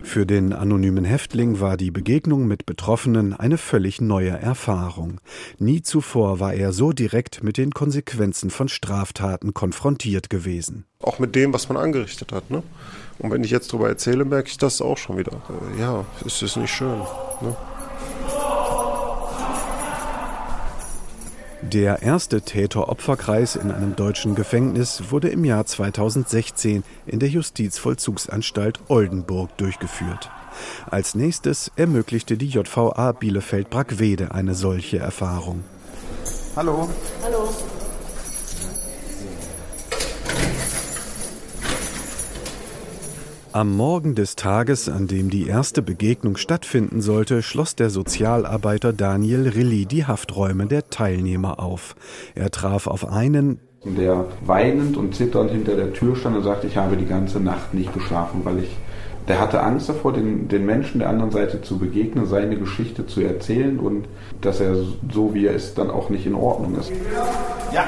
Für 0.07 0.25
den 0.25 0.53
anonymen 0.53 1.03
Häftling 1.03 1.59
war 1.59 1.75
die 1.75 1.91
Begegnung 1.91 2.47
mit 2.47 2.65
Betroffenen 2.65 3.33
eine 3.33 3.57
völlig 3.57 3.99
neue 3.99 4.29
Erfahrung. 4.29 5.19
Nie 5.59 5.81
zuvor 5.81 6.39
war 6.39 6.53
er 6.53 6.71
so 6.71 6.93
direkt 6.93 7.43
mit 7.43 7.57
den 7.57 7.71
Konsequenzen 7.71 8.49
von 8.49 8.69
Straftaten 8.69 9.53
konfrontiert 9.53 10.29
gewesen. 10.29 10.85
Auch 11.01 11.19
mit 11.19 11.35
dem, 11.35 11.51
was 11.51 11.67
man 11.67 11.77
angerichtet 11.77 12.31
hat. 12.31 12.49
Ne? 12.49 12.63
Und 13.19 13.31
wenn 13.31 13.43
ich 13.43 13.51
jetzt 13.51 13.73
darüber 13.73 13.89
erzähle, 13.89 14.23
merke 14.23 14.47
ich 14.47 14.57
das 14.57 14.81
auch 14.81 14.97
schon 14.97 15.17
wieder. 15.17 15.41
Äh, 15.75 15.81
ja, 15.81 16.05
es 16.25 16.41
ist 16.41 16.55
nicht 16.55 16.71
schön. 16.71 16.99
Ne? 17.41 17.53
Der 21.63 22.03
erste 22.03 22.41
Täter-Opfer-Kreis 22.41 23.55
in 23.55 23.71
einem 23.71 23.95
deutschen 23.95 24.35
Gefängnis 24.35 25.05
wurde 25.09 25.29
im 25.29 25.43
Jahr 25.43 25.65
2016 25.65 26.83
in 27.07 27.19
der 27.19 27.29
Justizvollzugsanstalt 27.29 28.79
Oldenburg 28.87 29.57
durchgeführt. 29.57 30.29
Als 30.89 31.15
nächstes 31.15 31.71
ermöglichte 31.75 32.37
die 32.37 32.47
JVA 32.47 33.11
Bielefeld-Brackwede 33.11 34.31
eine 34.31 34.53
solche 34.53 34.99
Erfahrung. 34.99 35.63
Hallo. 36.55 36.89
Hallo. 37.23 37.36
Am 43.57 43.75
Morgen 43.75 44.13
des 44.13 44.35
Tages, 44.35 44.87
an 44.87 45.07
dem 45.07 45.31
die 45.31 45.47
erste 45.47 45.81
Begegnung 45.81 46.37
stattfinden 46.37 47.01
sollte, 47.01 47.41
schloss 47.41 47.75
der 47.75 47.89
Sozialarbeiter 47.89 48.93
Daniel 48.93 49.49
Rilli 49.49 49.87
die 49.87 50.05
Hafträume 50.05 50.67
der 50.67 50.91
Teilnehmer 50.91 51.59
auf. 51.59 51.95
Er 52.35 52.51
traf 52.51 52.85
auf 52.85 53.11
einen, 53.11 53.59
der 53.83 54.25
weinend 54.45 54.95
und 54.95 55.15
zitternd 55.15 55.49
hinter 55.49 55.75
der 55.75 55.91
Tür 55.91 56.15
stand 56.15 56.37
und 56.37 56.43
sagte, 56.43 56.67
ich 56.67 56.77
habe 56.77 56.97
die 56.97 57.07
ganze 57.07 57.39
Nacht 57.39 57.73
nicht 57.73 57.91
geschlafen, 57.95 58.41
weil 58.43 58.59
ich 58.59 58.77
der 59.27 59.39
hatte 59.41 59.63
Angst 59.63 59.89
davor, 59.89 60.13
den, 60.13 60.47
den 60.49 60.63
Menschen 60.63 60.99
der 60.99 61.09
anderen 61.09 61.31
Seite 61.31 61.59
zu 61.63 61.79
begegnen, 61.79 62.27
seine 62.27 62.57
Geschichte 62.57 63.07
zu 63.07 63.21
erzählen 63.21 63.79
und 63.79 64.07
dass 64.39 64.59
er 64.59 64.75
so 65.11 65.33
wie 65.33 65.47
er 65.47 65.53
ist 65.53 65.79
dann 65.79 65.89
auch 65.89 66.11
nicht 66.11 66.27
in 66.27 66.35
Ordnung 66.35 66.77
ist. 66.77 66.91
Ja. 67.73 67.87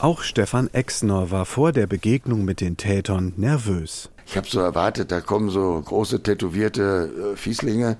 Auch 0.00 0.22
Stefan 0.22 0.70
Exner 0.72 1.30
war 1.30 1.44
vor 1.44 1.72
der 1.72 1.86
Begegnung 1.86 2.46
mit 2.46 2.62
den 2.62 2.78
Tätern 2.78 3.34
nervös. 3.36 4.08
Ich 4.26 4.34
habe 4.38 4.48
so 4.48 4.58
erwartet, 4.58 5.12
da 5.12 5.20
kommen 5.20 5.50
so 5.50 5.78
große 5.78 6.22
tätowierte 6.22 7.34
äh, 7.34 7.36
Fieslinge, 7.36 7.98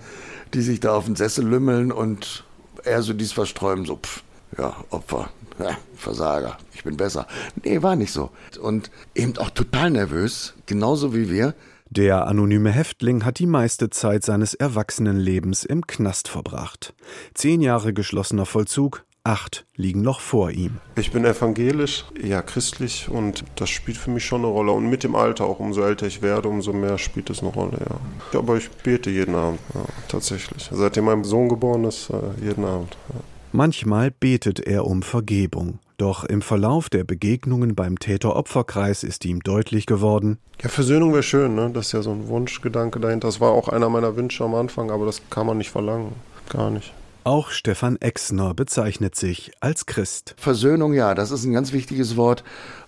die 0.54 0.62
sich 0.62 0.80
da 0.80 0.94
auf 0.94 1.04
den 1.04 1.14
Sessel 1.14 1.46
lümmeln 1.46 1.92
und 1.92 2.44
er 2.84 3.02
so 3.02 3.12
dies 3.12 3.32
versträumen, 3.32 3.84
so 3.84 3.96
pff, 3.96 4.22
ja, 4.56 4.74
Opfer, 4.88 5.28
ja, 5.58 5.76
Versager, 5.94 6.56
ich 6.72 6.84
bin 6.84 6.96
besser. 6.96 7.26
Nee, 7.62 7.82
war 7.82 7.96
nicht 7.96 8.12
so. 8.12 8.30
Und 8.62 8.90
eben 9.14 9.36
auch 9.36 9.50
total 9.50 9.90
nervös, 9.90 10.54
genauso 10.64 11.14
wie 11.14 11.28
wir. 11.28 11.54
Der 11.90 12.26
anonyme 12.26 12.70
Häftling 12.70 13.26
hat 13.26 13.40
die 13.40 13.46
meiste 13.46 13.90
Zeit 13.90 14.24
seines 14.24 14.54
Erwachsenenlebens 14.54 15.64
im 15.64 15.86
Knast 15.86 16.28
verbracht. 16.28 16.94
Zehn 17.34 17.60
Jahre 17.60 17.92
geschlossener 17.92 18.46
Vollzug, 18.46 19.04
acht 19.24 19.66
liegen 19.76 20.02
noch 20.02 20.20
vor 20.20 20.50
ihm. 20.50 20.78
Ich 20.96 21.12
bin 21.12 21.24
evangelisch, 21.24 22.04
ja 22.22 22.42
christlich 22.42 23.08
und 23.08 23.44
das 23.56 23.70
spielt 23.70 23.98
für 23.98 24.10
mich 24.10 24.24
schon 24.24 24.40
eine 24.40 24.48
Rolle. 24.48 24.72
Und 24.72 24.88
mit 24.88 25.04
dem 25.04 25.14
Alter, 25.14 25.44
auch 25.44 25.58
umso 25.58 25.82
älter 25.82 26.06
ich 26.06 26.22
werde, 26.22 26.48
umso 26.48 26.72
mehr 26.72 26.98
spielt 26.98 27.30
es 27.30 27.40
eine 27.40 27.50
Rolle, 27.50 27.78
ja. 27.80 28.38
Aber 28.38 28.56
ich 28.56 28.70
bete 28.70 29.10
jeden 29.10 29.34
Abend, 29.34 29.60
ja, 29.74 29.84
tatsächlich. 30.08 30.68
Seitdem 30.72 31.04
mein 31.04 31.24
Sohn 31.24 31.48
geboren 31.48 31.84
ist, 31.84 32.10
äh, 32.10 32.44
jeden 32.44 32.64
Abend. 32.64 32.96
Ja. 33.12 33.20
Manchmal 33.52 34.10
betet 34.10 34.60
er 34.60 34.86
um 34.86 35.02
Vergebung. 35.02 35.80
Doch 35.96 36.24
im 36.24 36.40
Verlauf 36.40 36.88
der 36.88 37.04
Begegnungen 37.04 37.74
beim 37.74 37.98
Täter-Opfer-Kreis 37.98 39.02
ist 39.02 39.26
ihm 39.26 39.40
deutlich 39.40 39.84
geworden. 39.84 40.38
Ja, 40.62 40.70
Versöhnung 40.70 41.12
wäre 41.12 41.22
schön, 41.22 41.54
ne? 41.54 41.70
Das 41.74 41.86
ist 41.86 41.92
ja 41.92 42.00
so 42.00 42.10
ein 42.10 42.28
Wunschgedanke 42.28 43.00
dahinter. 43.00 43.28
Das 43.28 43.40
war 43.40 43.50
auch 43.50 43.68
einer 43.68 43.90
meiner 43.90 44.16
Wünsche 44.16 44.44
am 44.44 44.54
Anfang, 44.54 44.90
aber 44.90 45.04
das 45.04 45.20
kann 45.28 45.46
man 45.46 45.58
nicht 45.58 45.70
verlangen. 45.70 46.12
Gar 46.48 46.70
nicht. 46.70 46.94
Auch 47.24 47.50
Stefan 47.50 47.96
Exner 48.00 48.54
bezeichnet 48.54 49.14
sich 49.14 49.52
als 49.60 49.84
Christ. 49.84 50.34
Versöhnung, 50.38 50.94
ja, 50.94 51.14
das 51.14 51.30
ist 51.30 51.44
ein 51.44 51.52
ganz 51.52 51.72
wichtiges 51.72 52.16
Wort 52.16 52.44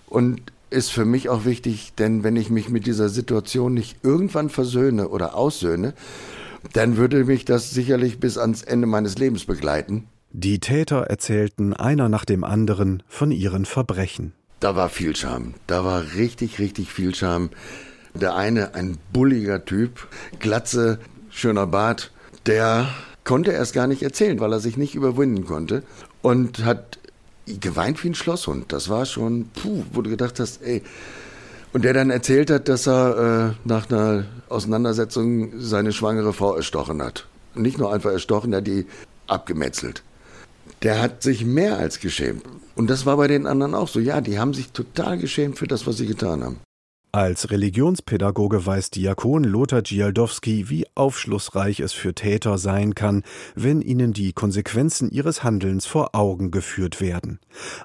und 0.07 0.41
ist 0.71 0.91
für 0.91 1.05
mich 1.05 1.29
auch 1.29 1.45
wichtig, 1.45 1.93
denn 1.99 2.23
wenn 2.23 2.35
ich 2.35 2.49
mich 2.49 2.69
mit 2.69 2.87
dieser 2.87 3.09
Situation 3.09 3.75
nicht 3.75 3.97
irgendwann 4.01 4.49
versöhne 4.49 5.09
oder 5.09 5.35
aussöhne, 5.35 5.93
dann 6.73 6.97
würde 6.97 7.25
mich 7.25 7.45
das 7.45 7.69
sicherlich 7.71 8.19
bis 8.19 8.39
ans 8.39 8.63
Ende 8.63 8.87
meines 8.87 9.19
Lebens 9.19 9.45
begleiten. 9.45 10.07
Die 10.31 10.59
Täter 10.59 11.01
erzählten 11.01 11.73
einer 11.73 12.09
nach 12.09 12.25
dem 12.25 12.43
anderen 12.43 13.03
von 13.07 13.31
ihren 13.31 13.65
Verbrechen. 13.65 14.33
Da 14.59 14.75
war 14.75 14.89
viel 14.89 15.15
Scham. 15.15 15.53
Da 15.67 15.85
war 15.85 16.15
richtig, 16.15 16.57
richtig 16.57 16.91
viel 16.91 17.13
Scham. 17.13 17.51
Der 18.15 18.35
eine, 18.35 18.73
ein 18.73 18.97
bulliger 19.11 19.63
Typ, 19.65 20.07
Glatze, 20.39 20.99
schöner 21.29 21.67
Bart, 21.67 22.11
der 22.47 22.87
konnte 23.23 23.51
erst 23.51 23.73
gar 23.73 23.87
nicht 23.87 24.03
erzählen, 24.03 24.39
weil 24.39 24.51
er 24.51 24.59
sich 24.59 24.77
nicht 24.77 24.95
überwinden 24.95 25.45
konnte 25.45 25.83
und 26.21 26.63
hat 26.65 26.99
geweint 27.45 28.03
wie 28.03 28.09
ein 28.09 28.15
Schlosshund. 28.15 28.71
Das 28.71 28.89
war 28.89 29.05
schon, 29.05 29.49
puh, 29.53 29.83
wo 29.91 30.01
du 30.01 30.09
gedacht 30.09 30.39
hast, 30.39 30.61
ey. 30.61 30.81
Und 31.73 31.83
der 31.83 31.93
dann 31.93 32.09
erzählt 32.11 32.51
hat, 32.51 32.67
dass 32.69 32.87
er 32.87 33.55
äh, 33.55 33.67
nach 33.67 33.89
einer 33.89 34.25
Auseinandersetzung 34.49 35.59
seine 35.59 35.91
schwangere 35.91 36.33
Frau 36.33 36.55
erstochen 36.55 37.01
hat. 37.01 37.25
Nicht 37.55 37.79
nur 37.79 37.91
einfach 37.91 38.11
erstochen, 38.11 38.53
er 38.53 38.57
hat 38.57 38.67
die 38.67 38.85
abgemetzelt 39.27 40.03
der 40.83 41.01
hat 41.01 41.23
sich 41.23 41.45
mehr 41.45 41.77
als 41.77 41.99
geschämt. 41.99 42.43
Und 42.75 42.89
das 42.89 43.05
war 43.05 43.17
bei 43.17 43.27
den 43.27 43.47
anderen 43.47 43.73
auch 43.73 43.87
so. 43.87 43.99
Ja, 43.99 44.21
die 44.21 44.37
haben 44.39 44.53
sich 44.53 44.71
total 44.71 45.17
geschämt 45.17 45.57
für 45.57 45.67
das, 45.67 45.87
was 45.87 45.97
sie 45.97 46.07
getan 46.07 46.43
haben. 46.43 46.59
Als 47.15 47.51
Religionspädagoge 47.51 48.65
weiß 48.65 48.89
Diakon 48.89 49.43
Lothar 49.43 49.83
Gialdowski, 49.83 50.71
wie 50.71 50.87
aufschlussreich 50.95 51.79
es 51.79 51.93
für 51.93 52.15
Täter 52.15 52.57
sein 52.57 52.95
kann, 52.95 53.21
wenn 53.53 53.83
ihnen 53.83 54.13
die 54.13 54.33
Konsequenzen 54.33 55.11
ihres 55.11 55.43
Handelns 55.43 55.85
vor 55.85 56.15
Augen 56.15 56.49
geführt 56.49 57.01
werden. 57.01 57.39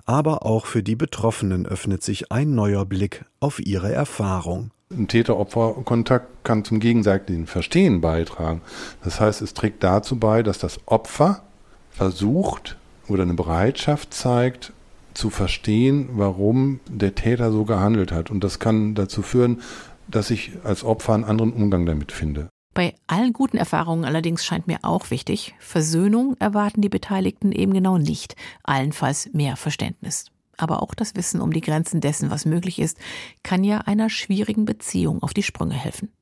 Aber 0.07 0.47
auch 0.47 0.65
für 0.65 0.83
die 0.83 0.97
Betroffenen 0.97 1.67
öffnet 1.67 2.03
sich 2.03 2.33
ein 2.33 2.55
neuer 2.55 2.87
Blick 2.87 3.27
auf 3.39 3.61
ihre 3.61 3.93
Erfahrung. 3.93 4.71
Ein 4.91 5.09
Täter-Opfer-Kontakt 5.09 6.43
kann 6.43 6.65
zum 6.65 6.81
gegenseitigen 6.81 7.47
Verstehen 7.47 8.01
beitragen. 8.01 8.63
Das 9.05 9.21
heißt, 9.21 9.43
es 9.43 9.53
trägt 9.53 9.85
dazu 9.85 10.19
bei, 10.19 10.43
dass 10.43 10.57
das 10.57 10.81
Opfer 10.87 11.43
versucht, 11.91 12.79
oder 13.09 13.25
eine 13.25 13.35
Bereitschaft 13.35 14.15
zeigt, 14.15 14.73
zu 15.19 15.31
verstehen, 15.31 16.11
warum 16.13 16.79
der 16.89 17.17
Täter 17.17 17.51
so 17.51 17.65
gehandelt 17.65 18.13
hat. 18.13 18.31
Und 18.31 18.45
das 18.45 18.61
kann 18.61 18.95
dazu 18.95 19.23
führen, 19.23 19.61
dass 20.07 20.31
ich 20.31 20.53
als 20.63 20.85
Opfer 20.85 21.15
einen 21.15 21.25
anderen 21.25 21.53
Umgang 21.53 21.85
damit 21.87 22.13
finde. 22.13 22.49
Bei 22.73 22.95
allen 23.09 23.33
guten 23.33 23.57
Erfahrungen 23.57 24.05
allerdings 24.05 24.45
scheint 24.45 24.69
mir 24.69 24.79
auch 24.83 25.11
wichtig, 25.11 25.55
Versöhnung 25.59 26.37
erwarten 26.39 26.81
die 26.81 26.89
Beteiligten 26.89 27.51
eben 27.51 27.75
genau 27.75 27.99
nicht, 27.99 28.37
allenfalls 28.63 29.29
mehr 29.33 29.57
Verständnis. 29.57 30.27
Aber 30.57 30.83
auch 30.83 30.95
das 30.95 31.17
Wissen 31.17 31.41
um 31.41 31.53
die 31.53 31.61
Grenzen 31.61 32.01
dessen, 32.01 32.31
was 32.31 32.47
möglich 32.47 32.79
ist, 32.79 32.97
kann 33.43 33.65
ja 33.65 33.79
einer 33.79 34.11
schwierigen 34.11 34.65
Beziehung 34.65 35.23
auf 35.25 35.35
die 35.35 35.43
Sprünge 35.43 35.75
helfen. 35.75 36.13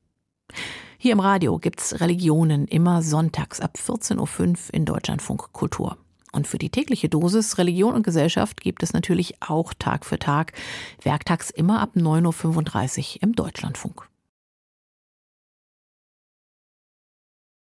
Hier 0.97 1.11
im 1.11 1.19
Radio 1.19 1.59
gibt's 1.59 1.99
Religionen 2.01 2.65
immer 2.65 3.03
sonntags 3.03 3.59
ab 3.59 3.77
14.05 3.77 4.17
Uhr 4.17 4.73
in 4.73 4.85
Deutschlandfunk 4.85 5.53
Kultur. 5.53 5.97
Und 6.37 6.47
für 6.47 6.59
die 6.59 6.69
tägliche 6.69 7.09
Dosis 7.09 7.57
Religion 7.57 7.95
und 7.95 8.03
Gesellschaft 8.03 8.61
gibt 8.61 8.83
es 8.83 8.93
natürlich 8.93 9.41
auch 9.41 9.73
Tag 9.73 10.05
für 10.05 10.19
Tag, 10.19 10.53
werktags 11.01 11.49
immer 11.49 11.81
ab 11.81 11.93
9.35 11.95 13.15
Uhr 13.15 13.23
im 13.23 13.33
Deutschlandfunk. 13.33 14.07